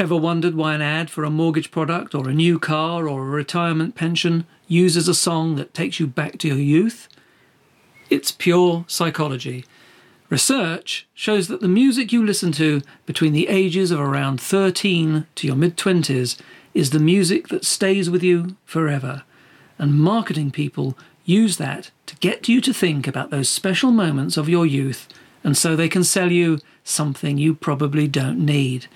Ever 0.00 0.16
wondered 0.16 0.54
why 0.54 0.74
an 0.74 0.80
ad 0.80 1.10
for 1.10 1.24
a 1.24 1.30
mortgage 1.30 1.70
product 1.70 2.14
or 2.14 2.26
a 2.26 2.32
new 2.32 2.58
car 2.58 3.06
or 3.06 3.20
a 3.20 3.30
retirement 3.30 3.94
pension 3.94 4.46
uses 4.66 5.06
a 5.08 5.14
song 5.14 5.56
that 5.56 5.74
takes 5.74 6.00
you 6.00 6.06
back 6.06 6.38
to 6.38 6.48
your 6.48 6.56
youth? 6.56 7.06
It's 8.08 8.30
pure 8.30 8.86
psychology. 8.88 9.66
Research 10.30 11.06
shows 11.12 11.48
that 11.48 11.60
the 11.60 11.68
music 11.68 12.14
you 12.14 12.24
listen 12.24 12.50
to 12.52 12.80
between 13.04 13.34
the 13.34 13.48
ages 13.48 13.90
of 13.90 14.00
around 14.00 14.40
13 14.40 15.26
to 15.34 15.46
your 15.46 15.54
mid 15.54 15.76
20s 15.76 16.40
is 16.72 16.90
the 16.90 16.98
music 16.98 17.48
that 17.48 17.66
stays 17.66 18.08
with 18.08 18.22
you 18.22 18.56
forever. 18.64 19.24
And 19.76 20.00
marketing 20.00 20.50
people 20.50 20.96
use 21.26 21.58
that 21.58 21.90
to 22.06 22.16
get 22.16 22.48
you 22.48 22.62
to 22.62 22.72
think 22.72 23.06
about 23.06 23.28
those 23.28 23.50
special 23.50 23.90
moments 23.90 24.38
of 24.38 24.48
your 24.48 24.64
youth, 24.64 25.08
and 25.44 25.58
so 25.58 25.76
they 25.76 25.90
can 25.90 26.04
sell 26.04 26.32
you 26.32 26.58
something 26.84 27.36
you 27.36 27.54
probably 27.54 28.08
don't 28.08 28.42
need. 28.42 28.86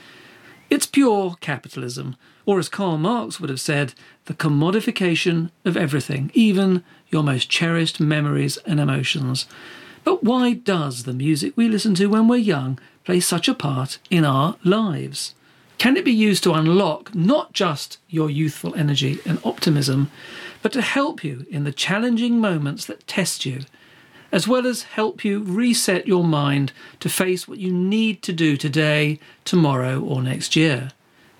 It's 0.74 0.86
pure 0.86 1.36
capitalism, 1.40 2.16
or 2.46 2.58
as 2.58 2.68
Karl 2.68 2.98
Marx 2.98 3.38
would 3.38 3.48
have 3.48 3.60
said, 3.60 3.94
the 4.24 4.34
commodification 4.34 5.52
of 5.64 5.76
everything, 5.76 6.32
even 6.34 6.82
your 7.10 7.22
most 7.22 7.48
cherished 7.48 8.00
memories 8.00 8.56
and 8.66 8.80
emotions. 8.80 9.46
But 10.02 10.24
why 10.24 10.54
does 10.54 11.04
the 11.04 11.12
music 11.12 11.52
we 11.54 11.68
listen 11.68 11.94
to 11.94 12.06
when 12.08 12.26
we're 12.26 12.38
young 12.38 12.80
play 13.04 13.20
such 13.20 13.46
a 13.46 13.54
part 13.54 13.98
in 14.10 14.24
our 14.24 14.56
lives? 14.64 15.36
Can 15.78 15.96
it 15.96 16.04
be 16.04 16.10
used 16.10 16.42
to 16.42 16.54
unlock 16.54 17.14
not 17.14 17.52
just 17.52 17.98
your 18.08 18.28
youthful 18.28 18.74
energy 18.74 19.20
and 19.24 19.38
optimism, 19.44 20.10
but 20.60 20.72
to 20.72 20.82
help 20.82 21.22
you 21.22 21.46
in 21.50 21.62
the 21.62 21.70
challenging 21.70 22.40
moments 22.40 22.84
that 22.86 23.06
test 23.06 23.46
you, 23.46 23.60
as 24.34 24.48
well 24.48 24.66
as 24.66 24.82
help 24.82 25.24
you 25.24 25.38
reset 25.44 26.08
your 26.08 26.24
mind 26.24 26.72
to 26.98 27.08
face 27.08 27.46
what 27.46 27.58
you 27.58 27.72
need 27.72 28.20
to 28.20 28.32
do 28.32 28.56
today, 28.56 29.20
tomorrow, 29.44 30.00
or 30.00 30.20
next 30.20 30.56
year? 30.56 30.90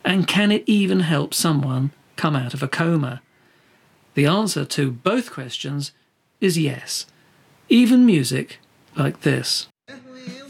And 0.05 0.29
can 0.29 0.53
it 0.53 0.63
even 0.67 1.01
help 1.01 1.35
someone 1.35 1.91
come 2.15 2.37
out 2.37 2.55
of 2.55 2.63
a 2.63 2.69
coma? 2.69 3.21
The 4.15 4.27
answer 4.27 4.65
to 4.65 4.93
both 4.93 5.33
questions 5.33 5.91
is 6.41 6.57
yes. 6.57 7.07
Even 7.69 8.07
music 8.07 8.61
like 8.95 9.23
this. 9.23 9.67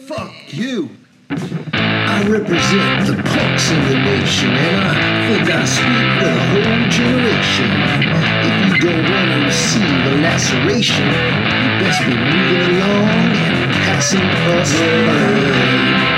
Fuck 0.07 0.35
you. 0.53 0.91
I 1.31 2.23
represent 2.29 3.07
the 3.07 3.23
punks 3.23 3.71
in 3.71 3.83
the 3.89 3.95
nation, 3.95 4.51
and 4.51 4.85
I 4.85 5.29
think 5.29 5.49
I 5.51 5.65
speak 5.65 6.09
for 6.21 6.29
the 6.29 6.45
whole 6.51 6.89
generation. 6.91 7.71
If 8.45 8.64
don't 8.79 9.11
want 9.11 9.31
to 9.31 9.45
receive 9.45 9.83
a 9.83 10.15
laceration, 10.23 11.07
you 11.07 11.71
best 11.81 12.01
be 12.07 12.15
moving 12.17 12.81
along 12.81 13.37
and 13.37 13.73
passing 13.73 14.21
us 14.21 14.73
by. 14.81 16.14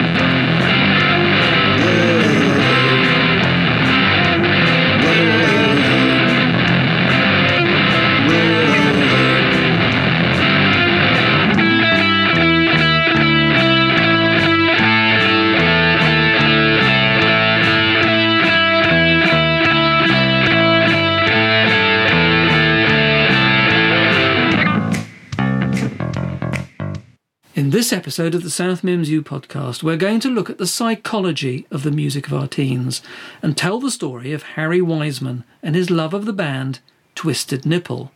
This 27.87 27.93
episode 27.93 28.35
of 28.35 28.43
the 28.43 28.51
South 28.51 28.83
Mimms 28.83 29.07
U 29.07 29.23
podcast, 29.23 29.85
we're 29.85 29.97
going 29.97 30.19
to 30.19 30.29
look 30.29 30.51
at 30.51 30.59
the 30.59 30.67
psychology 30.67 31.69
of 31.71 31.85
the 31.85 31.93
music 31.93 32.27
of 32.27 32.35
our 32.35 32.49
teens 32.49 33.01
and 33.41 33.57
tell 33.57 33.79
the 33.79 33.93
story 33.93 34.33
of 34.33 34.43
Harry 34.43 34.83
Wiseman 34.83 35.45
and 35.63 35.77
his 35.77 35.89
love 35.89 36.13
of 36.13 36.25
the 36.25 36.33
band 36.33 36.81
Twisted 37.15 37.65
Nipple. 37.65 38.11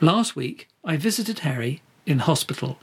Last 0.00 0.34
week, 0.34 0.66
I 0.82 0.96
visited 0.96 1.40
Harry 1.40 1.82
in 2.06 2.20
hospital. 2.20 2.78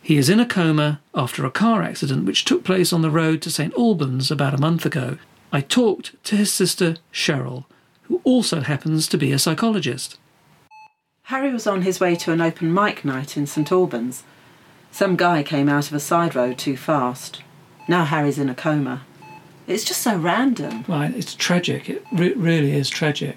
He 0.00 0.18
is 0.18 0.28
in 0.28 0.38
a 0.38 0.46
coma 0.46 1.00
after 1.12 1.44
a 1.44 1.50
car 1.50 1.82
accident 1.82 2.24
which 2.24 2.44
took 2.44 2.62
place 2.62 2.92
on 2.92 3.02
the 3.02 3.10
road 3.10 3.42
to 3.42 3.50
St 3.50 3.74
Albans 3.74 4.30
about 4.30 4.54
a 4.54 4.60
month 4.60 4.86
ago. 4.86 5.18
I 5.52 5.62
talked 5.62 6.14
to 6.26 6.36
his 6.36 6.52
sister 6.52 6.94
Cheryl, 7.12 7.64
who 8.02 8.20
also 8.22 8.60
happens 8.60 9.08
to 9.08 9.18
be 9.18 9.32
a 9.32 9.40
psychologist. 9.40 10.16
Harry 11.24 11.52
was 11.52 11.66
on 11.66 11.82
his 11.82 11.98
way 11.98 12.14
to 12.14 12.30
an 12.30 12.40
open 12.40 12.72
mic 12.72 13.04
night 13.04 13.36
in 13.36 13.48
St 13.48 13.72
Albans. 13.72 14.22
Some 14.90 15.16
guy 15.16 15.42
came 15.42 15.68
out 15.68 15.88
of 15.88 15.94
a 15.94 16.00
side 16.00 16.34
road 16.34 16.58
too 16.58 16.76
fast. 16.76 17.42
Now 17.86 18.04
Harry's 18.04 18.38
in 18.38 18.48
a 18.48 18.54
coma. 18.54 19.02
It's 19.66 19.84
just 19.84 20.02
so 20.02 20.16
random. 20.16 20.84
Right, 20.88 21.14
it's 21.14 21.34
tragic. 21.34 21.88
It 21.88 22.04
re- 22.12 22.32
really 22.32 22.72
is 22.72 22.88
tragic. 22.88 23.36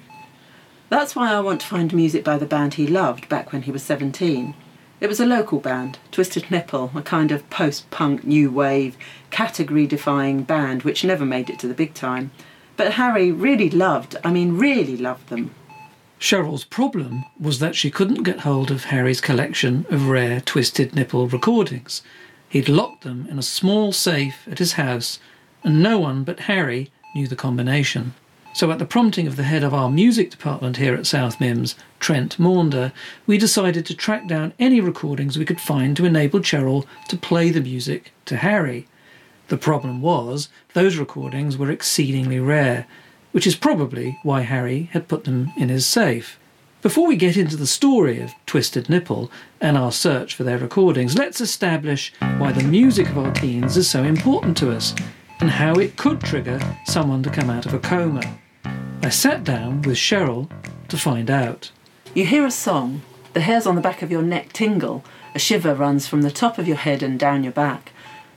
That's 0.89 1.15
why 1.15 1.33
I 1.33 1.39
want 1.39 1.61
to 1.61 1.67
find 1.67 1.93
music 1.93 2.23
by 2.23 2.37
the 2.37 2.45
band 2.45 2.73
he 2.73 2.87
loved 2.87 3.29
back 3.29 3.51
when 3.51 3.63
he 3.63 3.71
was 3.71 3.83
17. 3.83 4.53
It 4.99 5.07
was 5.07 5.19
a 5.19 5.25
local 5.25 5.59
band, 5.59 5.99
Twisted 6.11 6.51
Nipple, 6.51 6.91
a 6.93 7.01
kind 7.01 7.31
of 7.31 7.49
post 7.49 7.89
punk, 7.91 8.23
new 8.23 8.51
wave, 8.51 8.95
category 9.29 9.87
defying 9.87 10.43
band 10.43 10.83
which 10.83 11.03
never 11.03 11.25
made 11.25 11.49
it 11.49 11.59
to 11.59 11.67
the 11.67 11.73
big 11.73 11.93
time. 11.93 12.31
But 12.77 12.93
Harry 12.93 13.31
really 13.31 13.69
loved, 13.69 14.15
I 14.23 14.31
mean, 14.31 14.57
really 14.57 14.97
loved 14.97 15.29
them. 15.29 15.55
Cheryl's 16.21 16.65
problem 16.65 17.25
was 17.39 17.57
that 17.57 17.75
she 17.75 17.89
couldn't 17.89 18.21
get 18.21 18.41
hold 18.41 18.69
of 18.69 18.85
Harry's 18.85 19.19
collection 19.19 19.87
of 19.89 20.07
rare 20.07 20.39
Twisted 20.39 20.93
Nipple 20.93 21.27
recordings. 21.27 22.03
He'd 22.47 22.69
locked 22.69 23.03
them 23.03 23.25
in 23.27 23.39
a 23.39 23.41
small 23.41 23.91
safe 23.91 24.47
at 24.47 24.59
his 24.59 24.73
house, 24.73 25.17
and 25.63 25.81
no 25.81 25.97
one 25.97 26.23
but 26.23 26.41
Harry 26.41 26.91
knew 27.15 27.27
the 27.27 27.35
combination. 27.35 28.13
So, 28.53 28.69
at 28.69 28.77
the 28.77 28.85
prompting 28.85 29.25
of 29.25 29.35
the 29.35 29.43
head 29.43 29.63
of 29.63 29.73
our 29.73 29.89
music 29.89 30.29
department 30.29 30.77
here 30.77 30.93
at 30.93 31.07
South 31.07 31.39
Mimms, 31.39 31.73
Trent 31.99 32.37
Maunder, 32.37 32.93
we 33.25 33.39
decided 33.39 33.83
to 33.87 33.95
track 33.95 34.27
down 34.27 34.53
any 34.59 34.79
recordings 34.79 35.39
we 35.39 35.45
could 35.45 35.59
find 35.59 35.97
to 35.97 36.05
enable 36.05 36.41
Cheryl 36.41 36.85
to 37.07 37.17
play 37.17 37.49
the 37.49 37.61
music 37.61 38.13
to 38.25 38.37
Harry. 38.37 38.85
The 39.47 39.57
problem 39.57 40.01
was, 40.01 40.49
those 40.73 40.97
recordings 40.97 41.57
were 41.57 41.71
exceedingly 41.71 42.39
rare, 42.39 42.85
which 43.31 43.47
is 43.47 43.55
probably 43.55 44.19
why 44.23 44.41
Harry 44.41 44.89
had 44.93 45.07
put 45.07 45.23
them 45.23 45.51
in 45.57 45.69
his 45.69 45.85
safe. 45.85 46.39
Before 46.81 47.07
we 47.07 47.15
get 47.15 47.37
into 47.37 47.55
the 47.55 47.67
story 47.67 48.19
of 48.19 48.33
Twisted 48.47 48.89
Nipple 48.89 49.31
and 49.59 49.77
our 49.77 49.91
search 49.91 50.33
for 50.33 50.43
their 50.43 50.57
recordings, 50.57 51.15
let's 51.15 51.39
establish 51.39 52.11
why 52.37 52.51
the 52.51 52.63
music 52.63 53.07
of 53.09 53.19
our 53.19 53.31
teens 53.33 53.77
is 53.77 53.87
so 53.87 54.03
important 54.03 54.57
to 54.57 54.71
us 54.71 54.95
and 55.39 55.51
how 55.51 55.73
it 55.75 55.95
could 55.95 56.21
trigger 56.21 56.59
someone 56.85 57.21
to 57.21 57.29
come 57.29 57.51
out 57.51 57.67
of 57.67 57.73
a 57.75 57.79
coma. 57.79 58.23
I 59.03 59.09
sat 59.09 59.43
down 59.43 59.83
with 59.83 59.97
Cheryl 59.97 60.49
to 60.89 60.97
find 60.97 61.29
out. 61.29 61.71
You 62.15 62.25
hear 62.25 62.45
a 62.45 62.51
song, 62.51 63.03
the 63.33 63.41
hairs 63.41 63.67
on 63.67 63.75
the 63.75 63.81
back 63.81 64.01
of 64.01 64.11
your 64.11 64.23
neck 64.23 64.51
tingle, 64.51 65.03
a 65.33 65.39
shiver 65.39 65.75
runs 65.75 66.07
from 66.07 66.23
the 66.23 66.31
top 66.31 66.57
of 66.57 66.67
your 66.67 66.77
head 66.77 67.03
and 67.03 67.19
down 67.19 67.43
your 67.43 67.53
back. 67.53 67.91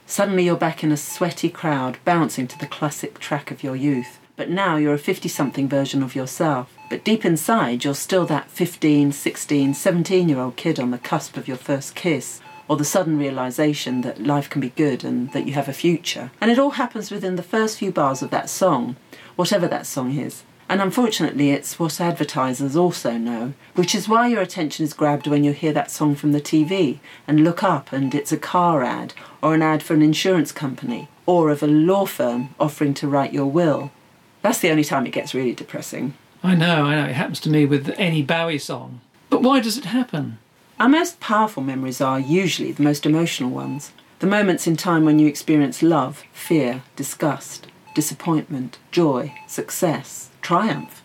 Suddenly 0.07 0.45
you're 0.45 0.57
back 0.57 0.85
in 0.85 0.93
a 0.93 0.97
sweaty 0.99 1.49
crowd, 1.49 1.99
bouncing 2.05 2.47
to 2.49 2.59
the 2.59 2.67
classic 2.67 3.19
track 3.19 3.51
of 3.51 3.63
your 3.63 3.75
youth. 3.75 4.19
But 4.37 4.51
now 4.51 4.77
you're 4.77 4.95
a 4.95 4.99
50 4.99 5.29
something 5.29 5.69
version 5.69 6.03
of 6.03 6.17
yourself. 6.17 6.77
But 6.91 7.05
deep 7.05 7.25
inside, 7.25 7.85
you're 7.85 7.95
still 7.95 8.27
that 8.27 8.51
15, 8.51 9.13
16, 9.13 9.75
17 9.75 10.29
year 10.29 10.41
old 10.41 10.57
kid 10.57 10.81
on 10.81 10.91
the 10.91 10.99
cusp 10.99 11.37
of 11.37 11.47
your 11.47 11.57
first 11.57 11.95
kiss, 11.95 12.41
or 12.67 12.77
the 12.77 12.85
sudden 12.85 13.19
realization 13.19 14.01
that 14.01 14.23
life 14.23 14.51
can 14.51 14.61
be 14.61 14.71
good 14.71 15.05
and 15.05 15.33
that 15.33 15.47
you 15.47 15.53
have 15.53 15.69
a 15.69 15.73
future. 15.73 16.33
And 16.41 16.51
it 16.51 16.59
all 16.59 16.71
happens 16.71 17.11
within 17.11 17.37
the 17.37 17.43
first 17.43 17.79
few 17.79 17.93
bars 17.93 18.23
of 18.23 18.31
that 18.31 18.51
song, 18.51 18.97
whatever 19.37 19.69
that 19.69 19.87
song 19.87 20.19
is. 20.19 20.43
And 20.69 20.81
unfortunately, 20.81 21.51
it's 21.51 21.79
what 21.79 22.01
advertisers 22.01 22.75
also 22.75 23.19
know, 23.19 23.53
which 23.75 23.95
is 23.95 24.09
why 24.09 24.29
your 24.29 24.41
attention 24.41 24.85
is 24.85 24.95
grabbed 24.95 25.27
when 25.27 25.45
you 25.45 25.53
hear 25.53 25.73
that 25.75 25.91
song 25.91 26.15
from 26.15 26.33
the 26.33 26.41
TV 26.41 26.99
and 27.29 27.45
look 27.45 27.63
up 27.63 27.93
and 27.93 28.15
it's 28.15 28.33
a 28.33 28.39
car 28.39 28.83
ad 28.83 29.13
or 29.43 29.55
an 29.55 29.63
ad 29.63 29.83
for 29.83 29.95
an 29.95 30.03
insurance 30.03 30.53
company 30.53 31.09
or 31.27 31.51
of 31.51 31.63
a 31.63 31.67
law 31.67 32.07
firm 32.07 32.55
offering 32.59 32.95
to 32.95 33.09
write 33.09 33.33
your 33.33 33.47
will. 33.47 33.91
That's 34.45 34.59
the 34.59 34.71
only 34.71 34.85
time 34.85 35.07
it 35.07 35.13
gets 35.13 35.33
really 35.33 35.55
depressing. 35.55 36.13
I 36.43 36.55
know, 36.55 36.85
I 36.85 36.97
know, 36.97 37.09
it 37.09 37.15
happens 37.15 37.41
to 37.41 37.51
me 37.51 37.65
with 37.65 37.95
any 37.97 38.21
Bowie 38.21 38.59
song. 38.59 39.01
But 39.31 39.41
why 39.41 39.61
does 39.61 39.79
it 39.79 39.87
happen? 39.87 40.37
Our 40.79 40.91
most 40.91 41.19
powerful 41.19 41.63
memories 41.63 42.03
are 42.03 42.21
usually 42.21 42.71
the 42.71 42.83
most 42.83 43.07
emotional 43.07 43.49
ones. 43.49 43.93
The 44.19 44.27
moments 44.27 44.67
in 44.67 44.77
time 44.77 45.07
when 45.07 45.19
you 45.19 45.27
experience 45.29 45.83
love, 45.83 46.25
fear, 46.35 46.83
disgust, 46.95 47.69
disappointment, 47.95 48.77
joy, 48.91 49.33
success, 49.49 50.29
triumph. 50.43 51.03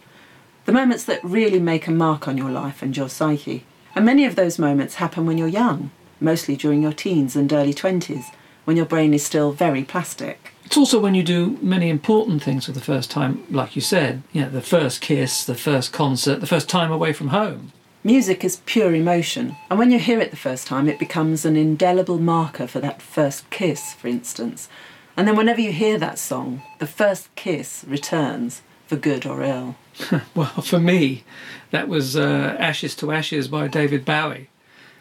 The 0.66 0.74
moments 0.74 1.06
that 1.06 1.24
really 1.24 1.62
make 1.62 1.88
a 1.88 1.92
mark 1.92 2.28
on 2.28 2.38
your 2.38 2.52
life 2.52 2.82
and 2.82 2.96
your 2.96 3.08
psyche. 3.08 3.64
And 3.96 4.06
many 4.06 4.26
of 4.26 4.36
those 4.36 4.60
moments 4.60 4.96
happen 4.96 5.26
when 5.26 5.38
you're 5.38 5.48
young, 5.48 5.92
mostly 6.20 6.58
during 6.58 6.82
your 6.82 6.92
teens 6.92 7.38
and 7.38 7.54
early 7.54 7.74
20s, 7.74 8.36
when 8.66 8.76
your 8.76 8.86
brain 8.86 9.14
is 9.14 9.26
still 9.26 9.54
very 9.54 9.86
plastic. 9.86 10.52
It's 10.69 10.77
also 10.77 11.00
when 11.00 11.16
you 11.16 11.24
do 11.24 11.57
many 11.63 11.89
important 11.89 12.44
things 12.44 12.68
for 12.68 12.74
the 12.74 12.80
first 12.80 13.10
time, 13.10 13.44
like 13.50 13.75
you 13.75 13.81
said, 13.81 14.21
you 14.31 14.44
know, 14.44 14.51
the 14.51 14.62
first 14.62 15.01
kiss, 15.01 15.44
the 15.44 15.56
first 15.56 15.92
concert, 15.92 16.42
the 16.42 16.45
first 16.45 16.69
time 16.69 16.92
away 16.92 17.12
from 17.12 17.30
home. 17.30 17.71
Music 18.04 18.44
is 18.44 18.62
pure 18.68 18.94
emotion, 18.94 19.56
and 19.71 19.80
when 19.80 19.89
you 19.89 19.98
hear 19.98 20.19
it 20.19 20.30
the 20.30 20.38
first 20.38 20.68
time, 20.68 20.88
it 20.88 21.00
becomes 21.00 21.44
an 21.44 21.56
indelible 21.56 22.19
marker 22.19 22.68
for 22.68 22.80
that 22.81 23.01
first 23.01 23.50
kiss, 23.50 23.95
for 23.95 24.10
instance. 24.10 24.69
And 25.18 25.27
then 25.27 25.36
whenever 25.36 25.60
you 25.60 25.71
hear 25.71 25.98
that 25.98 26.19
song, 26.19 26.62
the 26.77 26.86
first 26.86 27.33
kiss 27.33 27.83
returns 27.88 28.62
for 28.86 28.95
good 28.95 29.25
or 29.25 29.42
ill. 29.42 29.75
Well, 30.36 30.62
for 30.62 30.80
me, 30.80 31.24
that 31.71 31.88
was 31.88 32.16
uh, 32.16 32.56
Ashes 32.60 32.94
to 32.98 33.12
Ashes 33.12 33.48
by 33.48 33.69
David 33.69 34.06
Bowie. 34.06 34.50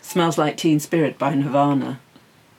Smells 0.00 0.38
Like 0.38 0.56
Teen 0.56 0.80
Spirit 0.80 1.18
by 1.18 1.34
Nirvana. 1.34 2.00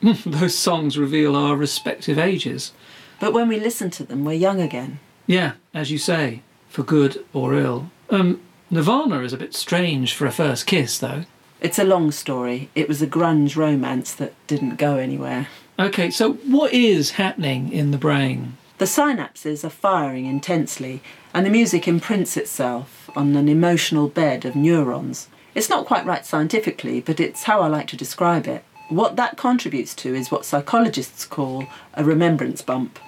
Those 0.24 0.56
songs 0.56 0.96
reveal 0.96 1.34
our 1.34 1.56
respective 1.56 2.16
ages. 2.16 2.72
But 3.20 3.32
when 3.32 3.48
we 3.48 3.60
listen 3.60 3.90
to 3.90 4.04
them, 4.04 4.24
we're 4.24 4.32
young 4.32 4.60
again. 4.60 4.98
Yeah, 5.26 5.52
as 5.72 5.92
you 5.92 5.98
say, 5.98 6.42
for 6.68 6.82
good 6.82 7.24
or 7.32 7.54
ill. 7.54 7.90
Um, 8.08 8.40
Nirvana 8.70 9.20
is 9.20 9.32
a 9.32 9.36
bit 9.36 9.54
strange 9.54 10.14
for 10.14 10.26
a 10.26 10.32
first 10.32 10.66
kiss, 10.66 10.98
though. 10.98 11.24
It's 11.60 11.78
a 11.78 11.84
long 11.84 12.10
story. 12.10 12.70
It 12.74 12.88
was 12.88 13.02
a 13.02 13.06
grunge 13.06 13.54
romance 13.54 14.14
that 14.14 14.32
didn't 14.46 14.76
go 14.76 14.96
anywhere. 14.96 15.48
Okay, 15.78 16.10
so 16.10 16.32
what 16.32 16.72
is 16.72 17.12
happening 17.12 17.70
in 17.70 17.90
the 17.90 17.98
brain? 17.98 18.56
The 18.78 18.86
synapses 18.86 19.62
are 19.62 19.70
firing 19.70 20.24
intensely, 20.24 21.02
and 21.34 21.44
the 21.44 21.50
music 21.50 21.86
imprints 21.86 22.36
itself 22.36 23.10
on 23.14 23.36
an 23.36 23.48
emotional 23.48 24.08
bed 24.08 24.46
of 24.46 24.56
neurons. 24.56 25.28
It's 25.54 25.68
not 25.68 25.84
quite 25.84 26.06
right 26.06 26.24
scientifically, 26.24 27.00
but 27.00 27.20
it's 27.20 27.42
how 27.42 27.60
I 27.60 27.66
like 27.66 27.88
to 27.88 27.96
describe 27.96 28.46
it. 28.46 28.64
What 28.88 29.16
that 29.16 29.36
contributes 29.36 29.94
to 29.96 30.14
is 30.14 30.30
what 30.30 30.46
psychologists 30.46 31.26
call 31.26 31.66
a 31.94 32.04
remembrance 32.04 32.62
bump. 32.62 32.98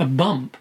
A 0.00 0.06
bump? 0.06 0.56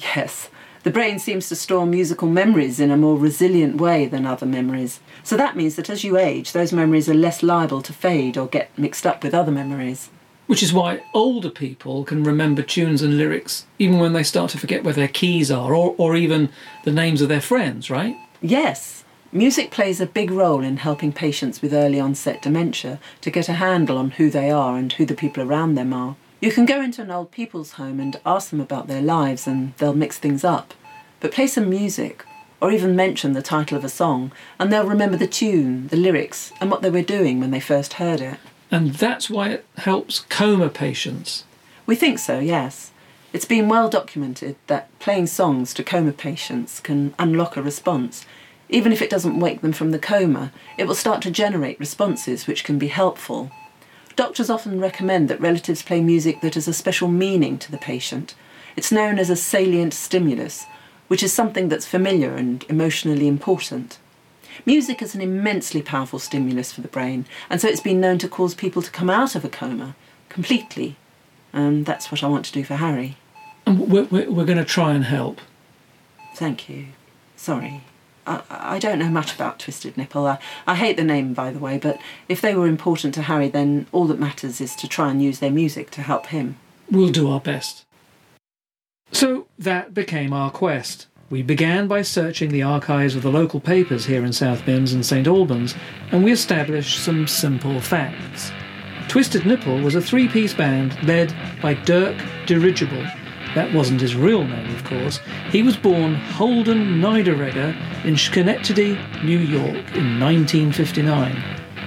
Yes, 0.00 0.50
the 0.82 0.90
brain 0.90 1.20
seems 1.20 1.48
to 1.48 1.54
store 1.54 1.86
musical 1.86 2.26
memories 2.26 2.80
in 2.80 2.90
a 2.90 2.96
more 2.96 3.16
resilient 3.16 3.76
way 3.76 4.06
than 4.06 4.26
other 4.26 4.44
memories. 4.44 4.98
So 5.22 5.36
that 5.36 5.56
means 5.56 5.76
that 5.76 5.88
as 5.88 6.02
you 6.02 6.18
age, 6.18 6.50
those 6.50 6.72
memories 6.72 7.08
are 7.08 7.14
less 7.14 7.44
liable 7.44 7.80
to 7.80 7.92
fade 7.92 8.36
or 8.36 8.48
get 8.48 8.76
mixed 8.76 9.06
up 9.06 9.22
with 9.22 9.34
other 9.34 9.52
memories. 9.52 10.10
Which 10.48 10.64
is 10.64 10.72
why 10.72 11.04
older 11.14 11.48
people 11.48 12.02
can 12.02 12.24
remember 12.24 12.60
tunes 12.60 13.02
and 13.02 13.16
lyrics 13.16 13.66
even 13.78 14.00
when 14.00 14.14
they 14.14 14.24
start 14.24 14.50
to 14.50 14.58
forget 14.58 14.82
where 14.82 14.94
their 14.94 15.06
keys 15.06 15.48
are 15.48 15.72
or, 15.72 15.94
or 15.96 16.16
even 16.16 16.48
the 16.82 16.90
names 16.90 17.22
of 17.22 17.28
their 17.28 17.40
friends, 17.40 17.88
right? 17.88 18.16
Yes, 18.40 19.04
music 19.30 19.70
plays 19.70 20.00
a 20.00 20.06
big 20.06 20.32
role 20.32 20.64
in 20.64 20.78
helping 20.78 21.12
patients 21.12 21.62
with 21.62 21.72
early 21.72 22.00
onset 22.00 22.42
dementia 22.42 22.98
to 23.20 23.30
get 23.30 23.48
a 23.48 23.52
handle 23.52 23.96
on 23.96 24.10
who 24.10 24.28
they 24.28 24.50
are 24.50 24.76
and 24.76 24.92
who 24.94 25.06
the 25.06 25.14
people 25.14 25.44
around 25.44 25.76
them 25.76 25.92
are. 25.92 26.16
You 26.42 26.50
can 26.50 26.66
go 26.66 26.82
into 26.82 27.02
an 27.02 27.10
old 27.12 27.30
people's 27.30 27.74
home 27.74 28.00
and 28.00 28.20
ask 28.26 28.50
them 28.50 28.60
about 28.60 28.88
their 28.88 29.00
lives 29.00 29.46
and 29.46 29.74
they'll 29.76 29.94
mix 29.94 30.18
things 30.18 30.42
up. 30.42 30.74
But 31.20 31.30
play 31.30 31.46
some 31.46 31.70
music 31.70 32.24
or 32.60 32.72
even 32.72 32.96
mention 32.96 33.32
the 33.32 33.42
title 33.42 33.78
of 33.78 33.84
a 33.84 33.88
song 33.88 34.32
and 34.58 34.72
they'll 34.72 34.84
remember 34.84 35.16
the 35.16 35.28
tune, 35.28 35.86
the 35.86 35.96
lyrics, 35.96 36.52
and 36.60 36.68
what 36.68 36.82
they 36.82 36.90
were 36.90 37.00
doing 37.00 37.38
when 37.38 37.52
they 37.52 37.60
first 37.60 37.92
heard 37.92 38.20
it. 38.20 38.40
And 38.72 38.94
that's 38.94 39.30
why 39.30 39.50
it 39.50 39.66
helps 39.76 40.18
coma 40.18 40.68
patients. 40.68 41.44
We 41.86 41.94
think 41.94 42.18
so, 42.18 42.40
yes. 42.40 42.90
It's 43.32 43.44
been 43.44 43.68
well 43.68 43.88
documented 43.88 44.56
that 44.66 44.88
playing 44.98 45.28
songs 45.28 45.72
to 45.74 45.84
coma 45.84 46.10
patients 46.10 46.80
can 46.80 47.14
unlock 47.20 47.56
a 47.56 47.62
response. 47.62 48.26
Even 48.68 48.90
if 48.90 49.00
it 49.00 49.10
doesn't 49.10 49.38
wake 49.38 49.60
them 49.60 49.72
from 49.72 49.92
the 49.92 49.98
coma, 50.00 50.50
it 50.76 50.88
will 50.88 50.96
start 50.96 51.22
to 51.22 51.30
generate 51.30 51.78
responses 51.78 52.48
which 52.48 52.64
can 52.64 52.80
be 52.80 52.88
helpful. 52.88 53.52
Doctors 54.16 54.50
often 54.50 54.80
recommend 54.80 55.28
that 55.28 55.40
relatives 55.40 55.82
play 55.82 56.00
music 56.00 56.40
that 56.40 56.54
has 56.54 56.68
a 56.68 56.72
special 56.72 57.08
meaning 57.08 57.58
to 57.58 57.70
the 57.70 57.78
patient. 57.78 58.34
It's 58.76 58.92
known 58.92 59.18
as 59.18 59.30
a 59.30 59.36
salient 59.36 59.94
stimulus, 59.94 60.66
which 61.08 61.22
is 61.22 61.32
something 61.32 61.68
that's 61.68 61.86
familiar 61.86 62.34
and 62.34 62.64
emotionally 62.68 63.26
important. 63.26 63.98
Music 64.66 65.00
is 65.00 65.14
an 65.14 65.20
immensely 65.20 65.82
powerful 65.82 66.18
stimulus 66.18 66.72
for 66.72 66.82
the 66.82 66.88
brain, 66.88 67.24
and 67.48 67.60
so 67.60 67.68
it's 67.68 67.80
been 67.80 68.00
known 68.00 68.18
to 68.18 68.28
cause 68.28 68.54
people 68.54 68.82
to 68.82 68.90
come 68.90 69.08
out 69.08 69.34
of 69.34 69.44
a 69.44 69.48
coma 69.48 69.96
completely. 70.28 70.96
And 71.52 71.86
that's 71.86 72.10
what 72.10 72.22
I 72.22 72.28
want 72.28 72.44
to 72.46 72.52
do 72.52 72.64
for 72.64 72.76
Harry. 72.76 73.16
And 73.66 73.90
we're, 73.90 74.04
we're, 74.04 74.30
we're 74.30 74.44
going 74.44 74.58
to 74.58 74.64
try 74.64 74.92
and 74.92 75.04
help. 75.04 75.40
Thank 76.34 76.68
you. 76.68 76.86
Sorry. 77.36 77.82
I, 78.26 78.78
don't 78.78 78.98
know 78.98 79.08
much 79.08 79.34
about 79.34 79.58
Twisted 79.58 79.96
Nipple. 79.96 80.26
I, 80.26 80.38
I 80.66 80.76
hate 80.76 80.96
the 80.96 81.04
name, 81.04 81.34
by 81.34 81.50
the 81.50 81.58
way, 81.58 81.78
but 81.78 82.00
if 82.28 82.40
they 82.40 82.54
were 82.54 82.66
important 82.66 83.14
to 83.14 83.22
Harry, 83.22 83.48
then 83.48 83.86
all 83.90 84.06
that 84.06 84.20
matters 84.20 84.60
is 84.60 84.76
to 84.76 84.88
try 84.88 85.10
and 85.10 85.22
use 85.22 85.40
their 85.40 85.50
music 85.50 85.90
to 85.92 86.02
help 86.02 86.26
him. 86.26 86.56
We'll 86.90 87.08
do 87.08 87.30
our 87.30 87.40
best. 87.40 87.84
So 89.10 89.46
that 89.58 89.92
became 89.92 90.32
our 90.32 90.50
quest. 90.50 91.06
We 91.30 91.42
began 91.42 91.88
by 91.88 92.02
searching 92.02 92.50
the 92.50 92.62
archives 92.62 93.16
of 93.16 93.22
the 93.22 93.30
local 93.30 93.58
papers 93.58 94.04
here 94.04 94.24
in 94.24 94.32
South 94.32 94.60
Mimms 94.62 94.92
and 94.92 95.04
St 95.04 95.26
Albans, 95.26 95.74
and 96.10 96.22
we 96.22 96.30
established 96.30 97.02
some 97.02 97.26
simple 97.26 97.80
facts. 97.80 98.52
Twisted 99.08 99.46
Nipple 99.46 99.80
was 99.80 99.94
a 99.94 100.00
three 100.00 100.28
piece 100.28 100.54
band 100.54 100.96
led 101.02 101.34
by 101.60 101.74
Dirk 101.74 102.16
Dirigible. 102.46 103.06
That 103.54 103.72
wasn't 103.74 104.00
his 104.00 104.14
real 104.14 104.44
name, 104.44 104.74
of 104.74 104.84
course. 104.84 105.20
He 105.50 105.62
was 105.62 105.76
born 105.76 106.14
Holden 106.14 107.00
Niederegger 107.00 107.76
in 108.04 108.16
Schenectady, 108.16 108.98
New 109.22 109.38
York 109.38 109.94
in 109.94 110.18
1959. 110.18 111.36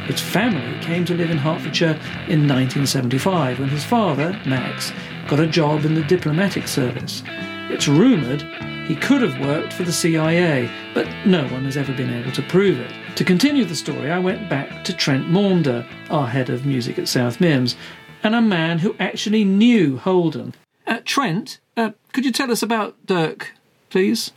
His 0.05 0.21
family 0.21 0.79
came 0.81 1.03
to 1.05 1.15
live 1.15 1.31
in 1.31 1.37
Hertfordshire 1.37 1.99
in 2.27 2.47
1975 2.47 3.59
when 3.59 3.69
his 3.69 3.83
father, 3.83 4.39
Max, 4.45 4.93
got 5.27 5.39
a 5.39 5.47
job 5.47 5.85
in 5.85 5.95
the 5.95 6.03
diplomatic 6.03 6.67
service. 6.67 7.23
It's 7.71 7.87
rumoured 7.87 8.43
he 8.87 8.95
could 8.95 9.23
have 9.23 9.39
worked 9.39 9.73
for 9.73 9.81
the 9.81 9.91
CIA, 9.91 10.69
but 10.93 11.07
no 11.25 11.47
one 11.47 11.65
has 11.65 11.75
ever 11.75 11.91
been 11.91 12.13
able 12.13 12.31
to 12.33 12.43
prove 12.43 12.79
it. 12.79 12.91
To 13.15 13.23
continue 13.23 13.65
the 13.65 13.75
story, 13.75 14.11
I 14.11 14.19
went 14.19 14.47
back 14.47 14.83
to 14.83 14.93
Trent 14.95 15.27
Maunder, 15.27 15.87
our 16.11 16.27
head 16.27 16.51
of 16.51 16.67
music 16.67 16.99
at 16.99 17.07
South 17.07 17.39
Mimms, 17.39 17.75
and 18.21 18.35
a 18.35 18.41
man 18.41 18.77
who 18.77 18.95
actually 18.99 19.43
knew 19.43 19.97
Holden. 19.97 20.53
Uh, 20.87 20.99
Trent, 21.03 21.59
uh, 21.75 21.91
could 22.13 22.25
you 22.25 22.31
tell 22.31 22.51
us 22.51 22.61
about 22.61 22.95
Dirk, 23.05 23.53
please? 23.89 24.31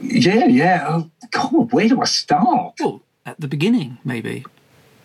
Yeah, 0.00 0.46
yeah. 0.46 0.86
Oh, 0.88 1.10
God, 1.30 1.72
where 1.72 1.88
do 1.88 2.00
I 2.00 2.06
start? 2.06 2.74
Well, 2.80 3.02
at 3.26 3.40
the 3.40 3.48
beginning, 3.48 3.98
maybe. 4.04 4.44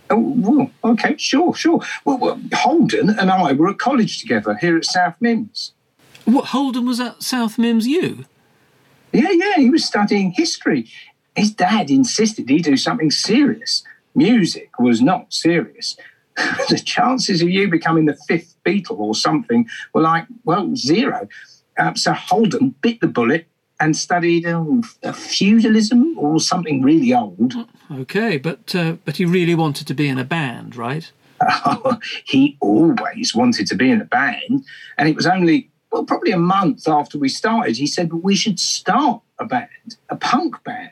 Oh, 0.10 0.34
well, 0.36 0.72
okay, 0.84 1.16
sure, 1.18 1.54
sure. 1.54 1.82
Well, 2.06 2.18
well, 2.18 2.42
Holden 2.54 3.10
and 3.10 3.30
I 3.30 3.54
were 3.54 3.70
at 3.70 3.78
college 3.78 4.20
together 4.20 4.56
here 4.56 4.78
at 4.78 4.86
South 4.86 5.16
Mimms. 5.22 5.72
What, 6.26 6.46
Holden 6.46 6.86
was 6.86 7.00
at 7.00 7.22
South 7.22 7.58
Mimms 7.58 7.86
U? 7.86 8.26
Yeah, 9.12 9.32
yeah, 9.32 9.56
he 9.56 9.70
was 9.70 9.86
studying 9.86 10.32
history. 10.32 10.88
His 11.36 11.52
dad 11.52 11.90
insisted 11.90 12.50
he 12.50 12.60
do 12.60 12.78
something 12.78 13.12
serious. 13.12 13.84
Music 14.16 14.72
was 14.80 15.02
not 15.02 15.34
serious. 15.34 15.96
The 16.70 16.82
chances 16.84 17.42
of 17.42 17.50
you 17.50 17.68
becoming 17.68 18.06
the 18.06 18.18
fifth 18.28 18.56
Beatle 18.66 19.00
or 19.00 19.16
something 19.16 19.68
were 19.94 20.02
like, 20.02 20.26
well, 20.44 20.76
zero. 20.76 21.28
Uh, 21.78 21.94
so 21.94 22.14
Holden 22.14 22.76
bit 22.82 23.00
the 23.02 23.08
bullet 23.08 23.48
and 23.80 23.96
studied 23.96 24.46
um, 24.46 24.84
feudalism 25.14 26.18
or 26.18 26.40
something 26.40 26.82
really 26.82 27.14
old. 27.14 27.54
Okay, 27.92 28.38
but 28.38 28.76
uh, 28.76 28.98
but 29.06 29.18
he 29.18 29.26
really 29.26 29.56
wanted 29.56 29.88
to 29.88 29.94
be 29.94 30.08
in 30.08 30.18
a 30.18 30.26
band, 30.26 30.76
right? 30.76 31.12
he 32.26 32.58
always 32.60 33.34
wanted 33.34 33.66
to 33.68 33.76
be 33.76 33.90
in 33.90 34.02
a 34.02 34.06
band, 34.06 34.66
and 34.98 35.08
it 35.08 35.16
was 35.16 35.26
only 35.26 35.70
well, 35.92 36.04
probably 36.04 36.32
a 36.32 36.38
month 36.38 36.88
after 36.88 37.18
we 37.18 37.30
started, 37.30 37.78
he 37.78 37.88
said, 37.88 38.10
"But 38.10 38.24
we 38.24 38.36
should 38.36 38.60
start 38.60 39.22
a 39.40 39.46
band, 39.46 39.96
a 40.10 40.16
punk 40.16 40.64
band." 40.64 40.92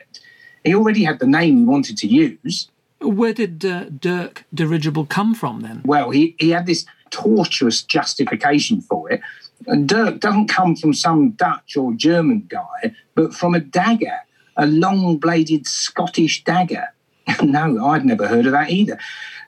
He 0.64 0.74
already 0.74 1.04
had 1.04 1.18
the 1.18 1.26
name 1.26 1.58
he 1.58 1.64
wanted 1.64 1.96
to 1.98 2.06
use. 2.06 2.68
Where 3.00 3.32
did 3.32 3.64
uh, 3.64 3.84
Dirk 3.84 4.44
Dirigible 4.52 5.06
come 5.06 5.34
from 5.34 5.60
then? 5.60 5.82
Well, 5.84 6.10
he, 6.10 6.34
he 6.38 6.50
had 6.50 6.66
this 6.66 6.84
tortuous 7.10 7.82
justification 7.82 8.80
for 8.80 9.10
it. 9.10 9.20
And 9.66 9.88
Dirk 9.88 10.20
doesn't 10.20 10.48
come 10.48 10.76
from 10.76 10.94
some 10.94 11.30
Dutch 11.32 11.76
or 11.76 11.92
German 11.94 12.46
guy, 12.48 12.94
but 13.14 13.34
from 13.34 13.54
a 13.54 13.60
dagger, 13.60 14.18
a 14.56 14.66
long 14.66 15.18
bladed 15.18 15.66
Scottish 15.66 16.44
dagger. 16.44 16.92
no, 17.42 17.86
I'd 17.86 18.04
never 18.04 18.28
heard 18.28 18.46
of 18.46 18.52
that 18.52 18.70
either. 18.70 18.98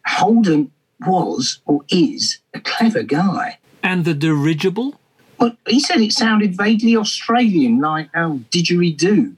Holden 0.07 0.71
was 1.07 1.61
or 1.67 1.81
is 1.89 2.39
a 2.55 2.61
clever 2.61 3.03
guy. 3.03 3.59
And 3.83 4.05
the 4.05 4.15
dirigible? 4.15 5.01
Well, 5.39 5.57
he 5.67 5.81
said 5.81 6.01
it 6.01 6.13
sounded 6.13 6.57
vaguely 6.57 6.97
Australian, 6.97 7.81
like 7.81 8.11
oh, 8.15 8.41
didgeridoo. 8.51 9.35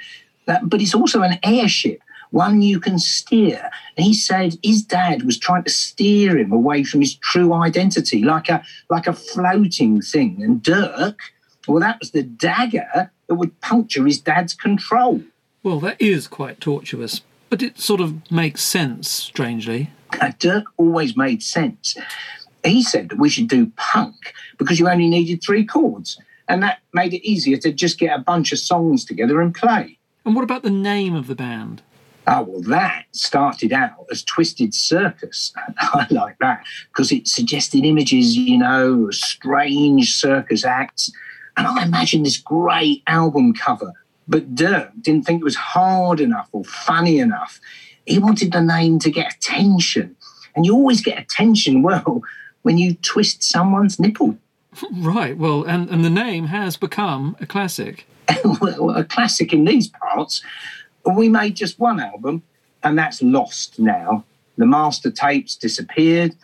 That, 0.47 0.69
but 0.69 0.83
it's 0.83 0.95
also 0.95 1.23
an 1.23 1.39
airship, 1.45 2.01
one 2.33 2.63
you 2.63 2.81
can 2.81 2.99
steer. 2.99 3.71
And 3.97 4.05
he 4.05 4.15
said 4.15 4.59
his 4.63 4.83
dad 4.83 5.23
was 5.23 5.39
trying 5.39 5.65
to 5.65 5.71
steer 5.71 6.37
him 6.37 6.51
away 6.51 6.83
from 6.83 7.01
his 7.01 7.15
true 7.15 7.53
identity, 7.53 8.25
like 8.25 8.49
a 8.49 8.65
like 8.91 9.07
a 9.07 9.13
floating 9.13 10.03
thing. 10.03 10.43
And 10.43 10.63
Dirk, 10.63 11.21
well, 11.69 11.81
that 11.81 12.01
was 12.01 12.11
the 12.11 12.25
dagger 12.25 13.11
that 13.29 13.35
would 13.35 13.61
puncture 13.61 14.05
his 14.05 14.21
dad's 14.21 14.55
control. 14.55 15.23
Well, 15.63 15.79
that 15.81 16.01
is 16.01 16.27
quite 16.27 16.61
tortuous, 16.61 17.21
but 17.49 17.63
it 17.63 17.79
sort 17.79 18.01
of 18.01 18.31
makes 18.31 18.63
sense, 18.63 19.09
strangely. 19.09 19.91
Uh, 20.21 20.33
Dirk 20.39 20.65
always 20.77 21.17
made 21.17 21.43
sense. 21.43 21.97
He 22.65 22.83
said 22.83 23.11
that 23.11 23.19
we 23.19 23.29
should 23.29 23.49
do 23.49 23.73
punk 23.77 24.35
because 24.59 24.79
you 24.79 24.89
only 24.89 25.09
needed 25.09 25.43
three 25.43 25.65
chords, 25.65 26.19
and 26.49 26.63
that 26.63 26.79
made 26.93 27.15
it 27.15 27.27
easier 27.27 27.57
to 27.59 27.73
just 27.73 27.99
get 27.99 28.19
a 28.19 28.23
bunch 28.23 28.53
of 28.53 28.59
songs 28.59 29.05
together 29.05 29.41
and 29.41 29.55
play. 29.55 29.99
And 30.25 30.35
what 30.35 30.45
about 30.45 30.63
the 30.63 30.71
name 30.71 31.15
of 31.15 31.27
the 31.27 31.35
band? 31.35 31.83
Oh, 32.27 32.43
well, 32.43 32.63
that 32.63 33.07
started 33.13 33.73
out 33.73 34.07
as 34.11 34.23
Twisted 34.23 34.75
Circus. 34.75 35.53
I 35.79 36.07
like 36.11 36.39
that 36.39 36.65
because 36.89 37.11
it 37.11 37.27
suggested 37.27 37.85
images, 37.85 38.37
you 38.37 38.59
know, 38.59 39.11
strange 39.11 40.15
circus 40.15 40.65
acts. 40.65 41.11
And 41.57 41.67
I 41.67 41.83
imagined 41.83 42.25
this 42.25 42.37
great 42.37 43.03
album 43.07 43.55
cover. 43.55 43.93
But 44.29 44.55
Dirk 44.55 44.93
didn't 45.01 45.27
think 45.27 45.41
it 45.41 45.45
was 45.45 45.57
hard 45.57 46.21
enough 46.21 46.49
or 46.53 46.65
funny 46.65 47.19
enough. 47.19 47.61
He 48.07 48.19
wanted 48.19 48.53
the 48.53 48.63
name 48.63 48.99
to 49.01 49.11
get 49.11 49.35
attention. 49.35 50.17
And 50.55 50.65
you 50.65 50.75
always 50.75 51.01
get 51.01 51.19
attention, 51.19 51.83
well, 51.83 52.23
when 52.63 52.79
you 52.79 52.95
twist 52.95 53.43
someone's 53.43 53.99
nipple. 53.99 54.39
Right, 54.91 55.37
well, 55.37 55.65
and, 55.65 55.91
and 55.91 56.03
the 56.03 56.09
name 56.09 56.47
has 56.47 56.79
become 56.79 57.37
a 57.41 57.47
classic. 57.47 58.07
well, 58.43 58.97
a 58.97 59.05
classic 59.05 59.53
in 59.53 59.67
these 59.67 59.89
parts. 59.89 60.43
We 61.05 61.29
made 61.29 61.57
just 61.57 61.79
one 61.79 62.01
album, 62.01 62.43
and 62.83 62.99
that's 62.99 63.23
lost 63.23 63.79
now. 63.79 64.25
The 64.57 64.67
master 64.67 65.11
tapes 65.11 65.57
disappeared, 65.57 66.35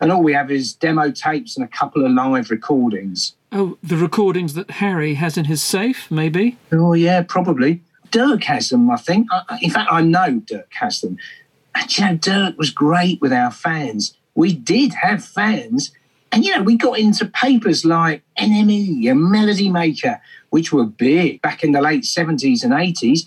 and 0.00 0.10
all 0.10 0.22
we 0.22 0.32
have 0.32 0.50
is 0.50 0.72
demo 0.72 1.10
tapes 1.10 1.56
and 1.56 1.64
a 1.64 1.68
couple 1.68 2.04
of 2.04 2.12
live 2.12 2.50
recordings. 2.50 3.34
Oh, 3.52 3.78
the 3.82 3.96
recordings 3.96 4.54
that 4.54 4.70
Harry 4.72 5.14
has 5.14 5.38
in 5.38 5.46
his 5.46 5.62
safe, 5.62 6.10
maybe? 6.10 6.58
Oh, 6.72 6.92
yeah, 6.92 7.22
probably. 7.22 7.80
Dirk 8.10 8.44
has 8.44 8.68
them, 8.68 8.90
I 8.90 8.96
think. 8.96 9.28
I, 9.30 9.58
in 9.62 9.70
fact, 9.70 9.90
I 9.90 10.02
know 10.02 10.40
Dirk 10.46 10.72
has 10.74 11.00
them. 11.00 11.18
And 11.74 11.96
you 11.96 12.04
know, 12.04 12.16
Dirk 12.16 12.58
was 12.58 12.70
great 12.70 13.20
with 13.20 13.32
our 13.32 13.50
fans. 13.50 14.16
We 14.34 14.52
did 14.52 14.94
have 14.94 15.24
fans. 15.24 15.92
And 16.32 16.44
you 16.44 16.54
know, 16.54 16.62
we 16.62 16.76
got 16.76 16.98
into 16.98 17.26
papers 17.26 17.84
like 17.84 18.22
NME 18.38 19.10
and 19.10 19.30
Melody 19.30 19.70
Maker, 19.70 20.20
which 20.50 20.72
were 20.72 20.84
big 20.84 21.40
back 21.42 21.64
in 21.64 21.72
the 21.72 21.80
late 21.80 22.02
70s 22.02 22.64
and 22.64 22.72
80s. 22.72 23.26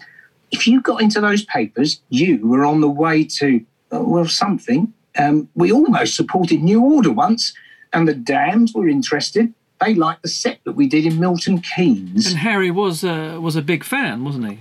If 0.51 0.67
you 0.67 0.81
got 0.81 1.01
into 1.01 1.22
those 1.22 1.43
papers, 1.46 2.01
you 2.10 2.46
were 2.46 2.65
on 2.65 2.81
the 2.81 2.89
way 2.89 3.24
to, 3.24 3.65
uh, 3.91 4.01
well, 4.01 4.27
something. 4.27 4.93
Um, 5.17 5.50
we 5.55 5.72
almost 5.72 6.15
supported 6.15 6.62
New 6.62 6.81
Order 6.84 7.12
once, 7.12 7.53
and 7.93 8.08
the 8.08 8.13
Damned 8.13 8.72
were 8.74 8.88
interested. 8.88 9.53
They 9.79 9.96
liked 9.96 10.22
the 10.22 10.29
set 10.29 10.60
that 10.65 10.74
we 10.74 10.88
did 10.88 11.05
in 11.05 11.20
Milton 11.20 11.62
Keynes. 11.62 12.27
And 12.27 12.38
Harry 12.38 12.70
was 12.70 13.03
uh, 13.03 13.39
was 13.41 13.55
a 13.55 13.62
big 13.62 13.84
fan, 13.84 14.24
wasn't 14.24 14.51
he? 14.51 14.60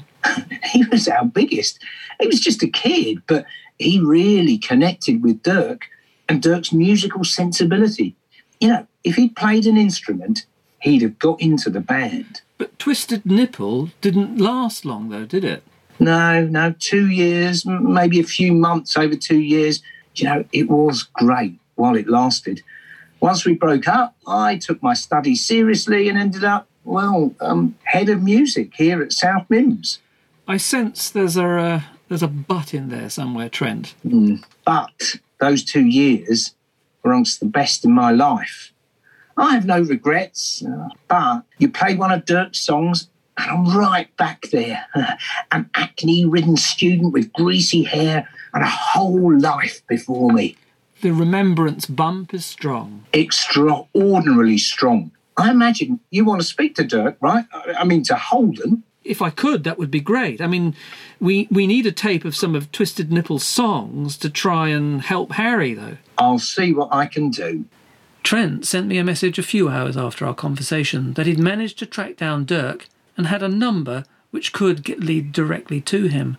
he 0.72 0.84
was 0.86 1.08
our 1.08 1.24
biggest. 1.24 1.78
He 2.20 2.26
was 2.26 2.40
just 2.40 2.62
a 2.62 2.68
kid, 2.68 3.22
but 3.26 3.44
he 3.78 4.00
really 4.00 4.58
connected 4.58 5.22
with 5.22 5.42
Dirk 5.42 5.86
and 6.28 6.42
Dirk's 6.42 6.72
musical 6.72 7.24
sensibility. 7.24 8.14
You 8.60 8.68
know, 8.68 8.86
if 9.04 9.16
he'd 9.16 9.36
played 9.36 9.66
an 9.66 9.76
instrument, 9.76 10.46
he'd 10.80 11.02
have 11.02 11.18
got 11.18 11.40
into 11.40 11.70
the 11.70 11.80
band. 11.80 12.42
But 12.58 12.78
Twisted 12.78 13.24
Nipple 13.24 13.90
didn't 14.00 14.38
last 14.38 14.84
long, 14.84 15.08
though, 15.08 15.24
did 15.24 15.44
it? 15.44 15.62
No, 16.00 16.46
no, 16.46 16.74
two 16.78 17.08
years, 17.08 17.64
maybe 17.66 18.20
a 18.20 18.24
few 18.24 18.52
months 18.52 18.96
over 18.96 19.14
two 19.14 19.38
years. 19.38 19.82
You 20.14 20.24
know, 20.24 20.44
it 20.52 20.68
was 20.68 21.02
great 21.02 21.58
while 21.74 21.94
it 21.94 22.08
lasted. 22.08 22.62
Once 23.20 23.44
we 23.44 23.54
broke 23.54 23.86
up, 23.86 24.16
I 24.26 24.56
took 24.56 24.82
my 24.82 24.94
studies 24.94 25.44
seriously 25.44 26.08
and 26.08 26.18
ended 26.18 26.42
up, 26.42 26.66
well, 26.84 27.34
um, 27.40 27.76
head 27.84 28.08
of 28.08 28.22
music 28.22 28.72
here 28.74 29.02
at 29.02 29.12
South 29.12 29.46
Mimms. 29.50 29.98
I 30.48 30.56
sense 30.56 31.10
there's 31.10 31.36
a 31.36 31.46
uh, 31.46 31.80
there's 32.08 32.22
a 32.22 32.28
but 32.28 32.74
in 32.74 32.88
there 32.88 33.10
somewhere, 33.10 33.48
Trent. 33.48 33.94
Mm. 34.04 34.42
But 34.64 35.16
those 35.38 35.62
two 35.62 35.84
years 35.84 36.54
were 37.02 37.12
amongst 37.12 37.40
the 37.40 37.46
best 37.46 37.84
in 37.84 37.92
my 37.92 38.10
life. 38.10 38.72
I 39.36 39.54
have 39.54 39.64
no 39.64 39.80
regrets, 39.80 40.64
uh, 40.64 40.88
but 41.08 41.42
you 41.58 41.68
played 41.68 41.98
one 41.98 42.10
of 42.10 42.24
Dirk's 42.24 42.58
songs, 42.58 43.08
and 43.40 43.50
I'm 43.50 43.76
right 43.76 44.14
back 44.16 44.42
there. 44.52 44.86
Uh, 44.94 45.14
an 45.52 45.70
acne 45.74 46.24
ridden 46.24 46.56
student 46.56 47.12
with 47.12 47.32
greasy 47.32 47.82
hair 47.82 48.28
and 48.52 48.62
a 48.62 48.68
whole 48.68 49.38
life 49.38 49.82
before 49.86 50.32
me. 50.32 50.56
The 51.00 51.12
remembrance 51.12 51.86
bump 51.86 52.34
is 52.34 52.44
strong. 52.44 53.04
Extraordinarily 53.14 54.58
strong. 54.58 55.12
I 55.36 55.50
imagine 55.50 56.00
you 56.10 56.24
want 56.24 56.42
to 56.42 56.46
speak 56.46 56.74
to 56.76 56.84
Dirk, 56.84 57.16
right? 57.20 57.46
I 57.78 57.84
mean, 57.84 58.02
to 58.04 58.14
Holden 58.14 58.82
if 59.02 59.22
I 59.22 59.30
could, 59.30 59.64
that 59.64 59.78
would 59.78 59.90
be 59.90 60.00
great. 60.00 60.40
I 60.40 60.46
mean, 60.46 60.74
we 61.18 61.48
we 61.50 61.66
need 61.66 61.86
a 61.86 61.92
tape 61.92 62.24
of 62.24 62.36
some 62.36 62.54
of 62.54 62.70
Twisted 62.70 63.10
Nipple's 63.10 63.44
songs 63.44 64.16
to 64.18 64.30
try 64.30 64.68
and 64.68 65.02
help 65.02 65.32
Harry, 65.32 65.74
though. 65.74 65.96
I'll 66.18 66.38
see 66.38 66.72
what 66.72 66.88
I 66.92 67.06
can 67.06 67.30
do. 67.30 67.64
Trent 68.22 68.66
sent 68.66 68.86
me 68.86 68.98
a 68.98 69.04
message 69.04 69.38
a 69.38 69.42
few 69.42 69.68
hours 69.68 69.96
after 69.96 70.26
our 70.26 70.34
conversation 70.34 71.14
that 71.14 71.26
he'd 71.26 71.38
managed 71.38 71.78
to 71.78 71.86
track 71.86 72.16
down 72.18 72.44
Dirk 72.44 72.86
and 73.20 73.26
had 73.26 73.42
a 73.42 73.48
number 73.48 74.02
which 74.30 74.54
could 74.54 74.82
get 74.82 75.00
lead 75.00 75.30
directly 75.30 75.78
to 75.78 76.06
him. 76.06 76.38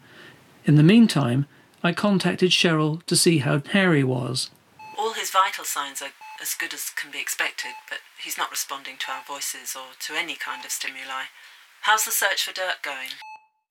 In 0.65 0.77
the 0.77 0.81
meantime, 0.81 1.45
I 1.83 1.93
contacted 1.93 2.49
Cheryl 2.49 3.05
to 3.05 3.15
see 3.15 3.37
how 3.37 3.61
Harry 3.69 4.03
was. 4.03 4.49
All 4.97 5.13
his 5.13 5.29
vital 5.29 5.63
signs 5.63 6.01
are 6.01 6.09
as 6.41 6.55
good 6.55 6.73
as 6.73 6.89
can 6.89 7.11
be 7.11 7.19
expected, 7.19 7.73
but 7.87 7.99
he's 8.23 8.35
not 8.35 8.49
responding 8.49 8.95
to 8.97 9.11
our 9.11 9.21
voices 9.27 9.75
or 9.75 9.93
to 10.07 10.15
any 10.15 10.33
kind 10.33 10.65
of 10.65 10.71
stimuli. 10.71 11.25
How's 11.81 12.05
the 12.05 12.09
search 12.11 12.45
for 12.45 12.51
Dirk 12.51 12.81
going? 12.81 13.09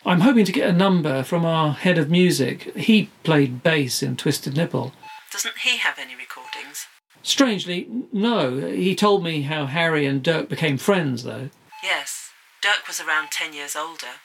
I'm 0.06 0.20
hoping 0.20 0.44
to 0.44 0.52
get 0.52 0.70
a 0.70 0.72
number 0.72 1.24
from 1.24 1.44
our 1.44 1.72
head 1.72 1.98
of 1.98 2.12
music. 2.12 2.72
He 2.76 3.10
played 3.24 3.64
bass 3.64 4.04
in 4.04 4.16
Twisted 4.16 4.56
Nipple. 4.56 4.92
Doesn't 5.32 5.58
he 5.64 5.78
have 5.78 5.98
any 5.98 6.14
recordings? 6.14 6.86
Strangely, 7.24 7.88
no. 8.12 8.68
He 8.68 8.94
told 8.94 9.24
me 9.24 9.42
how 9.42 9.66
Harry 9.66 10.06
and 10.06 10.22
Dirk 10.22 10.48
became 10.48 10.78
friends, 10.78 11.24
though. 11.24 11.50
Yes. 11.82 12.29
Dirk 12.62 12.86
was 12.86 13.00
around 13.00 13.30
ten 13.30 13.52
years 13.52 13.74
older. 13.74 14.20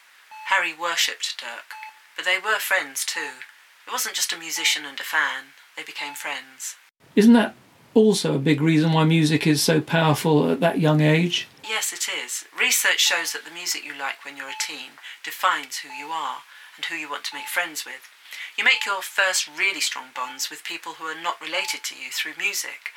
Harry 0.50 0.74
worshipped 0.74 1.39
Dirk. 1.39 1.72
But 2.15 2.25
they 2.25 2.38
were 2.38 2.60
friends, 2.60 3.06
too. 3.06 3.42
It 3.88 3.92
wasn't 3.92 4.15
just 4.15 4.34
a 4.34 4.38
musician 4.38 4.84
and 4.86 5.00
a 5.00 5.04
fan. 5.04 5.56
They 5.77 5.84
became 5.84 6.15
friends. 6.15 6.75
Isn't 7.15 7.34
that 7.34 7.56
also 7.94 8.36
a 8.36 8.39
big 8.39 8.62
reason 8.62 8.92
why 8.92 9.06
music 9.06 9.48
is 9.48 9.63
so 9.63 9.80
powerful 9.80 10.51
at 10.51 10.60
that 10.60 10.80
young 10.80 11.01
age? 11.01 11.48
Yes, 11.63 11.94
it 11.94 12.08
is. 12.10 12.46
Research 12.58 13.00
shows 13.00 13.32
that 13.32 13.46
the 13.46 13.51
music 13.51 13.86
you 13.86 13.98
like 13.98 14.25
when 14.25 14.36
you're 14.36 14.50
a 14.50 14.60
teen 14.60 15.00
defines 15.24 15.77
who 15.77 15.89
you 15.89 16.08
are 16.08 16.39
and 16.75 16.86
who 16.86 16.96
you 16.96 17.10
want 17.10 17.24
to 17.25 17.36
make 17.36 17.48
friends 17.48 17.86
with. 17.86 18.10
You 18.58 18.63
make 18.63 18.86
your 18.86 19.01
first 19.01 19.48
really 19.48 19.82
strong 19.82 20.08
bonds 20.13 20.50
with 20.50 20.63
people 20.63 20.94
who 20.94 21.06
are 21.06 21.22
not 21.22 21.42
related 21.42 21.84
to 21.86 21.96
you 21.96 22.12
through 22.12 22.34
music. 22.38 22.92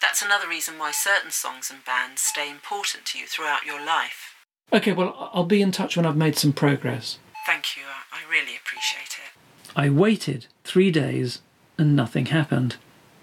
That's 0.00 0.22
another 0.22 0.48
reason 0.48 0.78
why 0.78 0.92
certain 0.92 1.30
songs 1.30 1.70
and 1.70 1.84
bands 1.84 2.22
stay 2.22 2.50
important 2.50 3.04
to 3.06 3.18
you 3.18 3.26
throughout 3.26 3.66
your 3.66 3.84
life. 3.84 4.29
Okay, 4.72 4.92
well, 4.92 5.30
I'll 5.32 5.44
be 5.44 5.62
in 5.62 5.72
touch 5.72 5.96
when 5.96 6.06
I've 6.06 6.16
made 6.16 6.36
some 6.36 6.52
progress. 6.52 7.18
Thank 7.46 7.76
you. 7.76 7.82
I 8.12 8.28
really 8.30 8.56
appreciate 8.56 9.18
it. 9.18 9.70
I 9.74 9.88
waited 9.90 10.46
three 10.62 10.90
days 10.90 11.42
and 11.76 11.96
nothing 11.96 12.26
happened. 12.26 12.76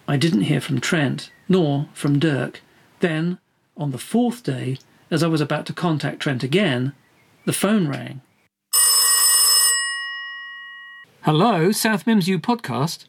I 0.07 0.17
didn't 0.17 0.41
hear 0.41 0.59
from 0.59 0.81
Trent, 0.81 1.31
nor 1.47 1.87
from 1.93 2.19
Dirk. 2.19 2.61
Then, 2.99 3.39
on 3.77 3.91
the 3.91 3.97
fourth 3.97 4.43
day, 4.43 4.77
as 5.09 5.23
I 5.23 5.27
was 5.27 5.41
about 5.41 5.65
to 5.67 5.73
contact 5.73 6.19
Trent 6.19 6.43
again, 6.43 6.93
the 7.45 7.53
phone 7.53 7.87
rang. 7.87 8.21
Hello, 11.21 11.71
South 11.71 12.05
Mimms 12.05 12.27
U 12.27 12.39
podcast. 12.39 13.05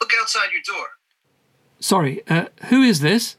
Look 0.00 0.12
outside 0.20 0.48
your 0.52 0.62
door. 0.64 0.86
Sorry, 1.80 2.22
uh, 2.28 2.46
who 2.66 2.82
is 2.82 3.00
this? 3.00 3.36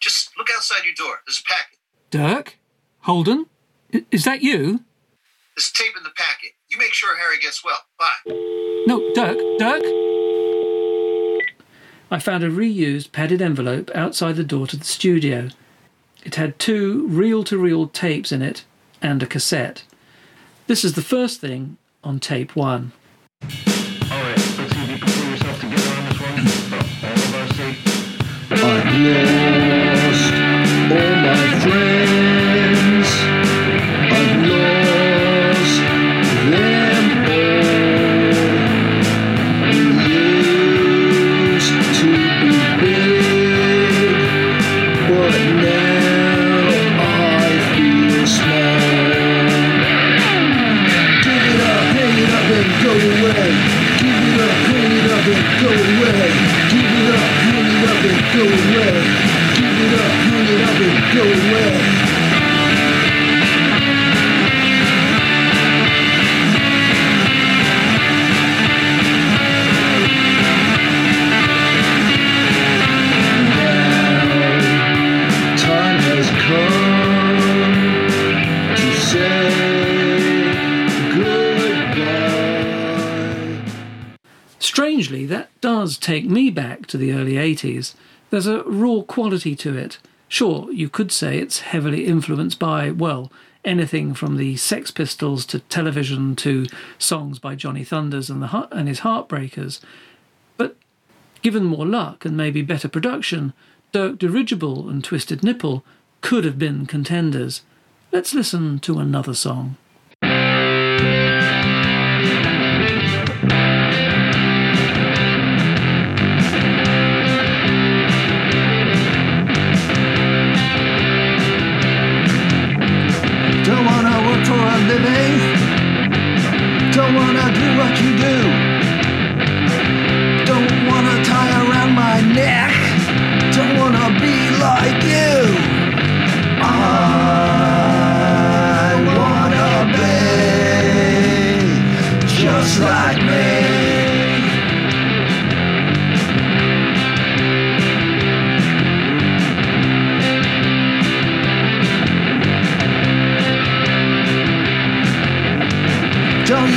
Just 0.00 0.30
look 0.38 0.48
outside 0.54 0.84
your 0.84 0.94
door. 0.94 1.16
There's 1.26 1.42
a 1.44 1.48
packet. 1.48 1.78
Dirk? 2.10 2.58
Holden? 3.06 3.46
Is 4.10 4.24
that 4.24 4.42
you? 4.42 4.80
There's 5.56 5.70
tape 5.70 5.96
in 5.96 6.02
the 6.02 6.10
packet. 6.10 6.50
You 6.68 6.76
make 6.76 6.92
sure 6.92 7.16
Harry 7.16 7.38
gets 7.38 7.64
well. 7.64 7.78
Bye. 8.00 8.32
No, 8.88 8.98
Dirk, 9.14 9.38
Dirk? 9.60 9.84
I 12.10 12.18
found 12.18 12.42
a 12.42 12.50
reused 12.50 13.12
padded 13.12 13.40
envelope 13.40 13.92
outside 13.94 14.34
the 14.34 14.42
door 14.42 14.66
to 14.66 14.76
the 14.76 14.84
studio. 14.84 15.50
It 16.24 16.34
had 16.34 16.58
two 16.58 17.06
reel 17.06 17.44
to 17.44 17.56
reel 17.56 17.86
tapes 17.86 18.32
in 18.32 18.42
it 18.42 18.64
and 19.00 19.22
a 19.22 19.26
cassette. 19.26 19.84
This 20.66 20.84
is 20.84 20.94
the 20.94 21.00
first 21.00 21.40
thing 21.40 21.76
on 22.02 22.18
tape 22.18 22.56
one. 22.56 22.90
Take 86.06 86.24
me 86.24 86.50
back 86.50 86.86
to 86.86 86.96
the 86.96 87.12
early 87.12 87.32
80s. 87.32 87.94
There's 88.30 88.46
a 88.46 88.62
raw 88.62 89.00
quality 89.00 89.56
to 89.56 89.76
it. 89.76 89.98
Sure, 90.28 90.70
you 90.70 90.88
could 90.88 91.10
say 91.10 91.38
it's 91.38 91.60
heavily 91.72 92.06
influenced 92.06 92.60
by, 92.60 92.92
well, 92.92 93.32
anything 93.64 94.14
from 94.14 94.36
the 94.36 94.56
Sex 94.56 94.92
Pistols 94.92 95.44
to 95.46 95.58
television 95.58 96.36
to 96.36 96.66
songs 96.96 97.40
by 97.40 97.56
Johnny 97.56 97.82
Thunders 97.82 98.30
and, 98.30 98.40
the, 98.40 98.68
and 98.70 98.86
his 98.86 99.00
Heartbreakers. 99.00 99.80
But 100.56 100.76
given 101.42 101.64
more 101.64 101.84
luck 101.86 102.24
and 102.24 102.36
maybe 102.36 102.62
better 102.62 102.88
production, 102.88 103.52
Dirk 103.90 104.18
Dirigible 104.18 104.88
and 104.88 105.02
Twisted 105.02 105.42
Nipple 105.42 105.84
could 106.20 106.44
have 106.44 106.58
been 106.58 106.86
contenders. 106.86 107.62
Let's 108.12 108.32
listen 108.32 108.78
to 108.80 109.00
another 109.00 109.34
song. 109.34 109.76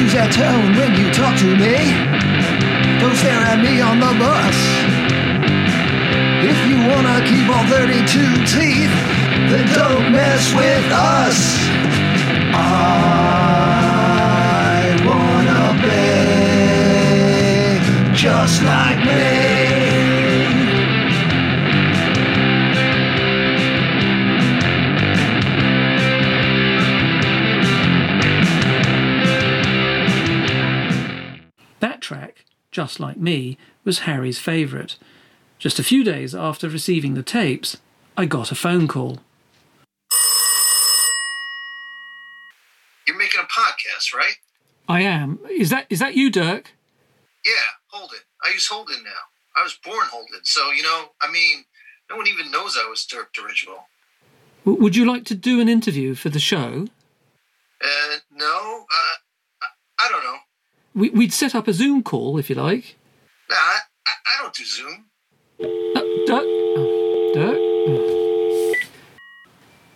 Use 0.09 0.17
that 0.17 0.33
tone 0.33 0.73
when 0.73 0.97
you 0.97 1.13
talk 1.13 1.37
to 1.37 1.45
me. 1.45 1.93
Don't 2.99 3.13
stare 3.13 3.45
at 3.45 3.61
me 3.61 3.79
on 3.79 3.99
the 3.99 4.09
bus. 4.17 4.57
If 6.49 6.57
you 6.65 6.81
wanna 6.89 7.21
keep 7.29 7.45
all 7.45 7.61
32 7.69 8.41
teeth, 8.49 8.89
then 9.53 9.69
don't 9.77 10.11
mess 10.11 10.51
with 10.55 10.89
us. 10.89 11.37
I 12.57 12.97
wanna 15.05 15.77
be 15.85 16.09
just 18.15 18.63
like 18.63 19.05
me. 19.05 19.58
Just 32.89 32.99
Like 32.99 33.17
Me, 33.17 33.55
was 33.83 33.99
Harry's 33.99 34.39
favourite. 34.39 34.95
Just 35.59 35.77
a 35.77 35.83
few 35.83 36.03
days 36.03 36.33
after 36.33 36.67
receiving 36.67 37.13
the 37.13 37.21
tapes, 37.21 37.77
I 38.17 38.25
got 38.25 38.51
a 38.51 38.55
phone 38.55 38.87
call. 38.87 39.19
You're 43.05 43.15
making 43.15 43.41
a 43.41 43.43
podcast, 43.43 44.15
right? 44.15 44.37
I 44.87 45.01
am. 45.01 45.37
Is 45.51 45.69
that 45.69 45.85
is 45.91 45.99
that 45.99 46.15
you, 46.15 46.31
Dirk? 46.31 46.71
Yeah, 47.45 47.51
Holden. 47.89 48.21
I 48.43 48.53
use 48.53 48.65
Holden 48.65 49.03
now. 49.03 49.21
I 49.55 49.61
was 49.61 49.77
born 49.85 50.07
Holden, 50.11 50.39
so 50.41 50.71
you 50.71 50.81
know, 50.81 51.09
I 51.21 51.31
mean, 51.31 51.65
no 52.09 52.15
one 52.17 52.27
even 52.27 52.49
knows 52.49 52.75
I 52.75 52.89
was 52.89 53.05
Dirk 53.05 53.33
Dirigible. 53.33 53.85
W- 54.65 54.81
would 54.81 54.95
you 54.95 55.05
like 55.05 55.25
to 55.25 55.35
do 55.35 55.61
an 55.61 55.69
interview 55.69 56.15
for 56.15 56.29
the 56.29 56.39
show? 56.39 56.87
Uh, 57.83 58.15
no, 58.31 58.85
uh, 58.91 59.15
I, 59.61 59.67
I 59.99 60.09
don't 60.09 60.23
know. 60.23 60.37
We, 60.99 61.09
we'd 61.11 61.31
set 61.31 61.55
up 61.55 61.69
a 61.69 61.73
Zoom 61.73 62.03
call 62.03 62.37
if 62.37 62.49
you 62.49 62.57
like. 62.57 62.97
Nah, 63.49 63.55
I, 63.55 63.79
I, 64.05 64.41
don't 64.41 64.53
do 64.53 64.65
Zoom. 64.65 65.05
Uh, 65.61 66.01
Dirk. 66.27 66.43
oh, 66.45 67.31
Dirk. 67.33 68.77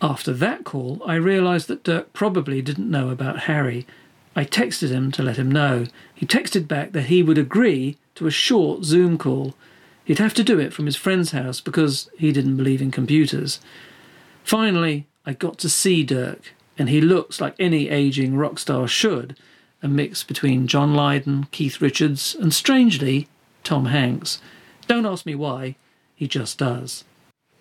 After 0.01 0.31
that 0.31 0.63
call, 0.63 1.01
I 1.05 1.15
realised 1.15 1.67
that 1.67 1.83
Dirk 1.83 2.13
probably 2.13 2.61
didn't 2.61 2.89
know 2.89 3.09
about 3.09 3.39
Harry. 3.41 3.85
I 4.33 4.45
texted 4.45 4.91
him 4.91 5.11
to 5.11 5.23
let 5.23 5.35
him 5.35 5.51
know. 5.51 5.87
He 6.15 6.25
texted 6.25 6.69
back 6.69 6.93
that 6.93 7.07
he 7.07 7.21
would 7.21 7.37
agree 7.37 7.97
to 8.15 8.25
a 8.25 8.31
short 8.31 8.85
Zoom 8.85 9.17
call. 9.17 9.55
He'd 10.05 10.19
have 10.19 10.33
to 10.35 10.43
do 10.43 10.57
it 10.57 10.71
from 10.71 10.85
his 10.85 10.95
friend's 10.95 11.31
house 11.31 11.59
because 11.59 12.09
he 12.17 12.31
didn't 12.31 12.55
believe 12.55 12.81
in 12.81 12.91
computers. 12.91 13.59
Finally, 14.45 15.07
I 15.25 15.33
got 15.33 15.57
to 15.59 15.69
see 15.69 16.05
Dirk, 16.05 16.53
and 16.77 16.87
he 16.87 17.01
looks 17.01 17.41
like 17.41 17.55
any 17.59 17.89
aging 17.89 18.37
rock 18.37 18.57
star 18.57 18.87
should 18.87 19.35
a 19.83 19.87
mix 19.87 20.23
between 20.23 20.65
John 20.65 20.95
Lydon, 20.95 21.47
Keith 21.51 21.81
Richards, 21.81 22.35
and 22.39 22.53
strangely, 22.53 23.27
Tom 23.63 23.85
Hanks. 23.85 24.41
Don't 24.87 25.05
ask 25.05 25.25
me 25.25 25.35
why, 25.35 25.75
he 26.15 26.27
just 26.27 26.57
does. 26.57 27.03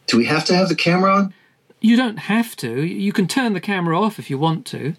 Do 0.07 0.17
we 0.17 0.25
have 0.27 0.45
to 0.47 0.55
have 0.55 0.69
the 0.69 0.77
camera 0.77 1.15
on? 1.15 1.35
You 1.81 1.97
don't 1.97 2.19
have 2.19 2.55
to. 2.57 2.83
You 2.83 3.13
can 3.13 3.27
turn 3.27 3.55
the 3.55 3.61
camera 3.61 4.01
off 4.01 4.21
if 4.21 4.31
you 4.31 4.39
want 4.39 4.65
to. 4.67 4.95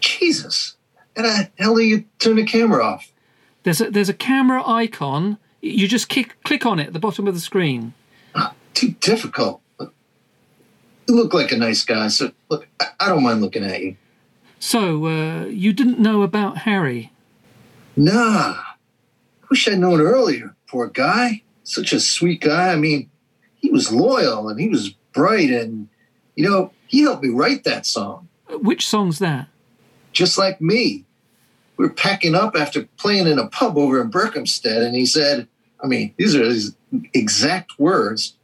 Jesus. 0.00 0.76
How 1.16 1.22
the 1.22 1.50
hell 1.58 1.76
do 1.76 1.82
you 1.82 2.04
turn 2.18 2.36
the 2.36 2.44
camera 2.44 2.84
off? 2.84 3.10
There's 3.62 3.80
a, 3.80 3.90
there's 3.90 4.10
a 4.10 4.14
camera 4.14 4.62
icon. 4.68 5.38
You 5.62 5.88
just 5.88 6.10
kick, 6.10 6.36
click 6.44 6.66
on 6.66 6.78
it 6.78 6.88
at 6.88 6.92
the 6.92 6.98
bottom 6.98 7.26
of 7.26 7.32
the 7.32 7.40
screen. 7.40 7.94
Ah, 8.34 8.52
too 8.74 8.90
difficult. 9.00 9.62
You 9.80 11.16
look 11.16 11.32
like 11.32 11.52
a 11.52 11.56
nice 11.56 11.84
guy, 11.84 12.08
so 12.08 12.32
look, 12.50 12.66
I, 12.80 12.86
I 13.00 13.08
don't 13.08 13.22
mind 13.22 13.40
looking 13.40 13.64
at 13.64 13.80
you. 13.80 13.96
So, 14.66 15.06
uh, 15.08 15.44
you 15.44 15.74
didn't 15.74 15.98
know 15.98 16.22
about 16.22 16.56
Harry? 16.56 17.12
Nah. 17.96 18.56
Wish 19.50 19.68
I'd 19.68 19.78
known 19.78 20.00
earlier. 20.00 20.56
Poor 20.68 20.86
guy. 20.86 21.42
Such 21.64 21.92
a 21.92 22.00
sweet 22.00 22.40
guy. 22.40 22.72
I 22.72 22.76
mean, 22.76 23.10
he 23.56 23.70
was 23.70 23.92
loyal 23.92 24.48
and 24.48 24.58
he 24.58 24.70
was 24.70 24.88
bright 25.12 25.50
and, 25.50 25.90
you 26.34 26.48
know, 26.48 26.72
he 26.86 27.02
helped 27.02 27.22
me 27.22 27.28
write 27.28 27.64
that 27.64 27.84
song. 27.84 28.30
Which 28.48 28.86
song's 28.86 29.18
that? 29.18 29.48
Just 30.12 30.38
like 30.38 30.62
me. 30.62 31.04
We 31.76 31.84
were 31.84 31.92
packing 31.92 32.34
up 32.34 32.56
after 32.56 32.88
playing 32.96 33.26
in 33.26 33.38
a 33.38 33.48
pub 33.48 33.76
over 33.76 34.00
in 34.00 34.10
Berkhamsted, 34.10 34.82
and 34.82 34.96
he 34.96 35.04
said, 35.04 35.46
I 35.82 35.86
mean, 35.86 36.14
these 36.16 36.34
are 36.34 36.42
his 36.42 36.74
exact 37.12 37.78
words. 37.78 38.38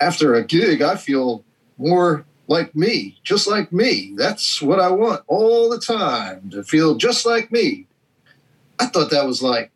After 0.00 0.34
a 0.34 0.42
gig, 0.42 0.80
I 0.80 0.96
feel 0.96 1.44
more 1.76 2.24
like 2.50 2.74
me, 2.74 3.16
just 3.22 3.46
like 3.46 3.72
me. 3.72 4.12
That's 4.16 4.60
what 4.60 4.80
I 4.80 4.90
want 4.90 5.22
all 5.28 5.70
the 5.70 5.78
time 5.78 6.50
to 6.50 6.64
feel 6.64 6.96
just 6.96 7.24
like 7.24 7.52
me. 7.52 7.86
I 8.80 8.86
thought 8.86 9.10
that 9.12 9.24
was 9.24 9.40
like 9.40 9.70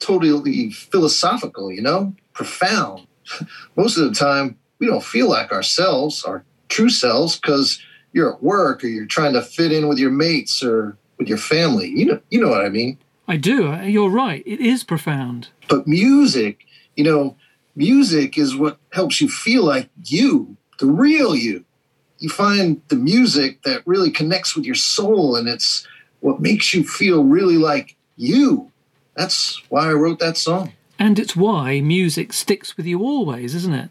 totally 0.00 0.72
philosophical, 0.72 1.72
you 1.72 1.80
know, 1.80 2.14
profound. 2.32 3.06
Most 3.76 3.96
of 3.96 4.08
the 4.08 4.14
time, 4.14 4.58
we 4.80 4.88
don't 4.88 5.04
feel 5.04 5.30
like 5.30 5.52
ourselves, 5.52 6.24
our 6.24 6.44
true 6.68 6.90
selves, 6.90 7.38
because 7.38 7.80
you're 8.12 8.34
at 8.34 8.42
work 8.42 8.82
or 8.82 8.88
you're 8.88 9.06
trying 9.06 9.34
to 9.34 9.42
fit 9.42 9.70
in 9.70 9.86
with 9.86 9.98
your 9.98 10.10
mates 10.10 10.64
or 10.64 10.98
with 11.18 11.28
your 11.28 11.38
family. 11.38 11.88
You 11.88 12.06
know, 12.06 12.20
you 12.30 12.40
know 12.40 12.48
what 12.48 12.64
I 12.64 12.70
mean. 12.70 12.98
I 13.28 13.36
do. 13.36 13.72
You're 13.84 14.10
right. 14.10 14.42
It 14.44 14.60
is 14.60 14.82
profound. 14.82 15.48
But 15.68 15.86
music, 15.86 16.66
you 16.96 17.04
know, 17.04 17.36
music 17.76 18.36
is 18.36 18.56
what 18.56 18.78
helps 18.90 19.20
you 19.20 19.28
feel 19.28 19.64
like 19.64 19.90
you, 20.04 20.56
the 20.80 20.86
real 20.86 21.36
you. 21.36 21.65
You 22.18 22.28
find 22.28 22.80
the 22.88 22.96
music 22.96 23.62
that 23.62 23.82
really 23.86 24.10
connects 24.10 24.56
with 24.56 24.64
your 24.64 24.74
soul, 24.74 25.36
and 25.36 25.48
it's 25.48 25.86
what 26.20 26.40
makes 26.40 26.72
you 26.72 26.82
feel 26.84 27.24
really 27.24 27.56
like 27.56 27.96
you. 28.16 28.70
That's 29.14 29.62
why 29.68 29.88
I 29.88 29.92
wrote 29.92 30.18
that 30.20 30.36
song. 30.36 30.72
And 30.98 31.18
it's 31.18 31.36
why 31.36 31.80
music 31.80 32.32
sticks 32.32 32.76
with 32.76 32.86
you 32.86 33.02
always, 33.02 33.54
isn't 33.54 33.74
it? 33.74 33.90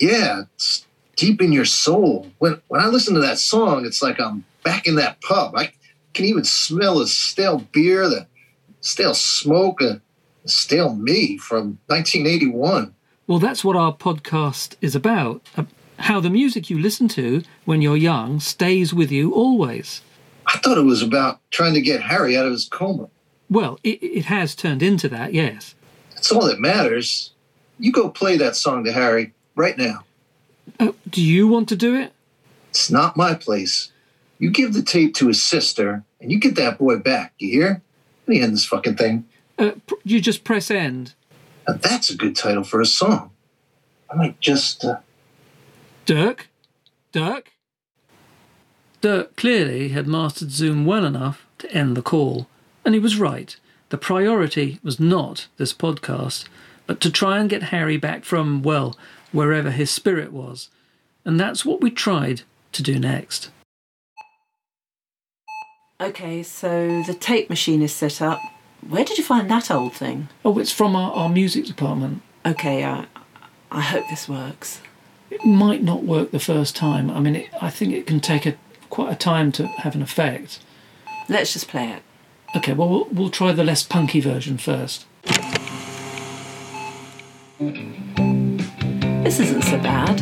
Yeah, 0.00 0.42
it's 0.54 0.86
deep 1.16 1.42
in 1.42 1.52
your 1.52 1.64
soul. 1.64 2.28
When 2.38 2.60
when 2.68 2.80
I 2.80 2.86
listen 2.86 3.14
to 3.14 3.20
that 3.20 3.38
song, 3.38 3.84
it's 3.84 4.02
like 4.02 4.20
I'm 4.20 4.44
back 4.62 4.86
in 4.86 4.94
that 4.96 5.20
pub. 5.20 5.54
I 5.56 5.72
can 6.14 6.24
even 6.24 6.44
smell 6.44 6.98
the 6.98 7.06
stale 7.06 7.58
beer, 7.72 8.08
the 8.08 8.26
stale 8.80 9.14
smoke, 9.14 9.82
uh, 9.82 9.96
the 10.42 10.48
stale 10.48 10.94
me 10.94 11.36
from 11.36 11.78
1981. 11.86 12.94
Well, 13.26 13.38
that's 13.38 13.62
what 13.62 13.76
our 13.76 13.94
podcast 13.94 14.76
is 14.80 14.94
about. 14.94 15.42
How 15.98 16.20
the 16.20 16.30
music 16.30 16.70
you 16.70 16.78
listen 16.78 17.08
to 17.08 17.42
when 17.64 17.82
you're 17.82 17.96
young 17.96 18.40
stays 18.40 18.94
with 18.94 19.10
you 19.10 19.32
always. 19.32 20.00
I 20.46 20.58
thought 20.58 20.78
it 20.78 20.82
was 20.82 21.02
about 21.02 21.40
trying 21.50 21.74
to 21.74 21.80
get 21.80 22.02
Harry 22.02 22.36
out 22.36 22.46
of 22.46 22.52
his 22.52 22.66
coma. 22.66 23.08
Well, 23.50 23.78
it, 23.82 24.02
it 24.02 24.24
has 24.26 24.54
turned 24.54 24.82
into 24.82 25.08
that, 25.08 25.34
yes. 25.34 25.74
That's 26.14 26.32
all 26.32 26.46
that 26.46 26.60
matters. 26.60 27.32
You 27.78 27.92
go 27.92 28.08
play 28.08 28.36
that 28.36 28.56
song 28.56 28.84
to 28.84 28.92
Harry 28.92 29.34
right 29.54 29.76
now. 29.76 30.04
Uh, 30.78 30.92
do 31.08 31.22
you 31.22 31.48
want 31.48 31.68
to 31.70 31.76
do 31.76 31.94
it? 31.94 32.12
It's 32.70 32.90
not 32.90 33.16
my 33.16 33.34
place. 33.34 33.90
You 34.38 34.50
give 34.50 34.74
the 34.74 34.82
tape 34.82 35.14
to 35.16 35.28
his 35.28 35.44
sister, 35.44 36.04
and 36.20 36.30
you 36.30 36.38
get 36.38 36.54
that 36.56 36.78
boy 36.78 36.98
back. 36.98 37.34
You 37.38 37.50
hear? 37.50 37.82
Let 38.26 38.28
me 38.28 38.40
end 38.40 38.52
this 38.52 38.64
fucking 38.64 38.96
thing. 38.96 39.26
Uh, 39.58 39.72
pr- 39.86 39.94
you 40.04 40.20
just 40.20 40.44
press 40.44 40.70
end. 40.70 41.14
Now 41.66 41.74
that's 41.74 42.10
a 42.10 42.16
good 42.16 42.36
title 42.36 42.64
for 42.64 42.80
a 42.80 42.86
song. 42.86 43.32
I 44.10 44.14
might 44.14 44.40
just. 44.40 44.84
Uh, 44.84 44.98
Dirk? 46.08 46.48
Dirk? 47.12 47.52
Dirk 49.02 49.36
clearly 49.36 49.90
had 49.90 50.06
mastered 50.06 50.50
Zoom 50.50 50.86
well 50.86 51.04
enough 51.04 51.46
to 51.58 51.70
end 51.70 51.98
the 51.98 52.00
call, 52.02 52.46
and 52.82 52.94
he 52.94 52.98
was 52.98 53.18
right. 53.18 53.54
The 53.90 53.98
priority 53.98 54.78
was 54.82 54.98
not 54.98 55.48
this 55.58 55.74
podcast, 55.74 56.46
but 56.86 57.02
to 57.02 57.10
try 57.10 57.38
and 57.38 57.50
get 57.50 57.64
Harry 57.64 57.98
back 57.98 58.24
from, 58.24 58.62
well, 58.62 58.96
wherever 59.32 59.70
his 59.70 59.90
spirit 59.90 60.32
was. 60.32 60.70
And 61.26 61.38
that's 61.38 61.66
what 61.66 61.82
we 61.82 61.90
tried 61.90 62.40
to 62.72 62.82
do 62.82 62.98
next. 62.98 63.50
Okay, 66.00 66.42
so 66.42 67.02
the 67.02 67.12
tape 67.12 67.50
machine 67.50 67.82
is 67.82 67.92
set 67.92 68.22
up. 68.22 68.40
Where 68.88 69.04
did 69.04 69.18
you 69.18 69.24
find 69.24 69.50
that 69.50 69.70
old 69.70 69.92
thing? 69.92 70.30
Oh, 70.42 70.58
it's 70.58 70.72
from 70.72 70.96
our, 70.96 71.12
our 71.12 71.28
music 71.28 71.66
department. 71.66 72.22
Okay, 72.46 72.82
uh, 72.82 73.04
I 73.70 73.82
hope 73.82 74.08
this 74.08 74.26
works. 74.26 74.80
It 75.30 75.44
might 75.44 75.82
not 75.82 76.04
work 76.04 76.30
the 76.30 76.38
first 76.40 76.74
time. 76.74 77.10
I 77.10 77.20
mean, 77.20 77.36
it, 77.36 77.48
I 77.60 77.70
think 77.70 77.92
it 77.92 78.06
can 78.06 78.20
take 78.20 78.46
a, 78.46 78.56
quite 78.88 79.12
a 79.12 79.16
time 79.16 79.52
to 79.52 79.66
have 79.66 79.94
an 79.94 80.02
effect. 80.02 80.60
Let's 81.28 81.52
just 81.52 81.68
play 81.68 81.90
it. 81.90 82.02
Okay, 82.56 82.72
well, 82.72 82.88
we'll, 82.88 83.04
we'll 83.12 83.30
try 83.30 83.52
the 83.52 83.64
less 83.64 83.82
punky 83.82 84.20
version 84.20 84.56
first. 84.56 85.04
This 89.28 89.40
isn't 89.40 89.62
so 89.64 89.76
bad. 89.78 90.20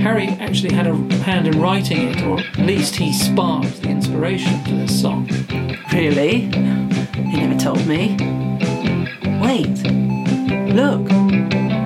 Harry 0.00 0.28
actually 0.38 0.72
had 0.72 0.86
a 0.86 0.94
hand 1.24 1.48
in 1.48 1.60
writing 1.60 2.10
it, 2.10 2.22
or 2.22 2.38
at 2.38 2.58
least 2.58 2.94
he 2.94 3.12
sparked 3.12 3.82
the 3.82 3.88
inspiration 3.88 4.62
for 4.62 4.70
this 4.70 5.00
song. 5.00 5.28
Really? 5.92 6.42
He 6.42 7.36
never 7.40 7.58
told 7.58 7.84
me. 7.88 8.16
Wait. 9.42 9.82
Look. 10.72 11.10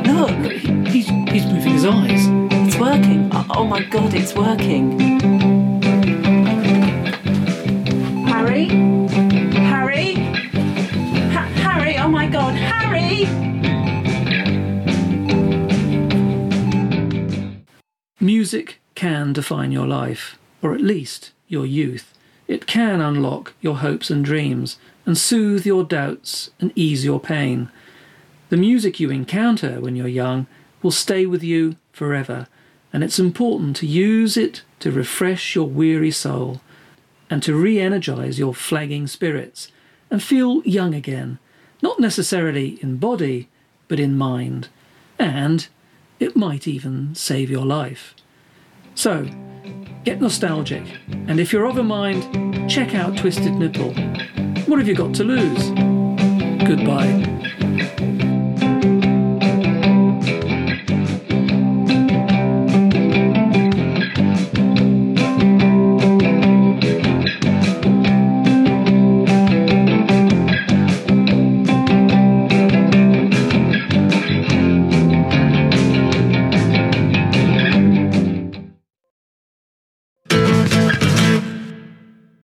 Look. 0.05 0.70
He- 1.31 1.39
He's, 1.39 1.47
moving 1.47 1.73
his 1.73 1.85
eyes. 1.85 2.27
It's 2.67 2.77
working. 2.79 3.29
Oh, 3.33 3.47
oh 3.51 3.65
my 3.65 3.83
god, 3.85 4.15
it's 4.15 4.35
working. 4.35 4.99
Harry? 8.27 8.67
Harry? 9.55 10.15
Ha- 11.35 11.53
Harry, 11.57 11.97
oh 11.99 12.09
my 12.09 12.27
god, 12.27 12.55
Harry! 12.55 13.27
Music 18.21 18.81
can 18.95 19.33
define 19.33 19.73
your 19.73 19.87
life, 19.87 20.39
or 20.63 20.75
at 20.75 20.81
least 20.81 21.33
your 21.49 21.65
youth. 21.65 22.13
It 22.49 22.67
can 22.67 23.01
unlock 23.01 23.55
your 23.61 23.77
hopes 23.77 24.11
and 24.11 24.25
dreams, 24.25 24.79
and 25.07 25.17
soothe 25.17 25.65
your 25.65 25.85
doubts 25.85 26.51
and 26.61 26.73
ease 26.75 27.05
your 27.05 27.21
pain. 27.21 27.71
The 28.51 28.57
music 28.57 28.99
you 29.01 29.11
encounter 29.11 29.81
when 29.81 29.95
you're 29.97 30.09
young 30.09 30.47
will 30.83 30.91
stay 30.91 31.27
with 31.27 31.43
you 31.43 31.77
forever, 31.93 32.47
and 32.93 33.05
it's 33.05 33.19
important 33.19 33.77
to 33.77 33.87
use 33.87 34.37
it 34.37 34.63
to 34.81 34.91
refresh 34.91 35.55
your 35.55 35.67
weary 35.67 36.11
soul 36.11 36.61
and 37.29 37.43
to 37.43 37.55
re 37.55 37.79
energize 37.79 38.39
your 38.39 38.55
flagging 38.55 39.07
spirits 39.07 39.71
and 40.11 40.23
feel 40.23 40.63
young 40.65 40.95
again, 40.95 41.39
not 41.83 42.01
necessarily 42.01 42.79
in 42.83 42.97
body, 42.97 43.49
but 43.87 44.01
in 44.01 44.19
mind. 44.19 44.69
And 45.19 45.69
it 46.19 46.37
might 46.37 46.67
even 46.67 47.15
save 47.15 47.51
your 47.51 47.65
life. 47.65 48.15
So, 48.95 49.29
get 50.05 50.21
nostalgic, 50.21 50.83
and 51.09 51.39
if 51.39 51.53
you're 51.53 51.67
of 51.67 51.79
a 51.79 51.85
mind, 51.85 52.71
check 52.71 52.95
out 52.95 53.17
Twisted 53.17 53.55
Nipple. 53.55 53.95
What 54.67 54.79
have 54.79 54.89
you 54.89 54.95
got 54.95 55.15
to 55.15 55.25
lose? 55.25 55.71
Goodbye. 56.67 57.59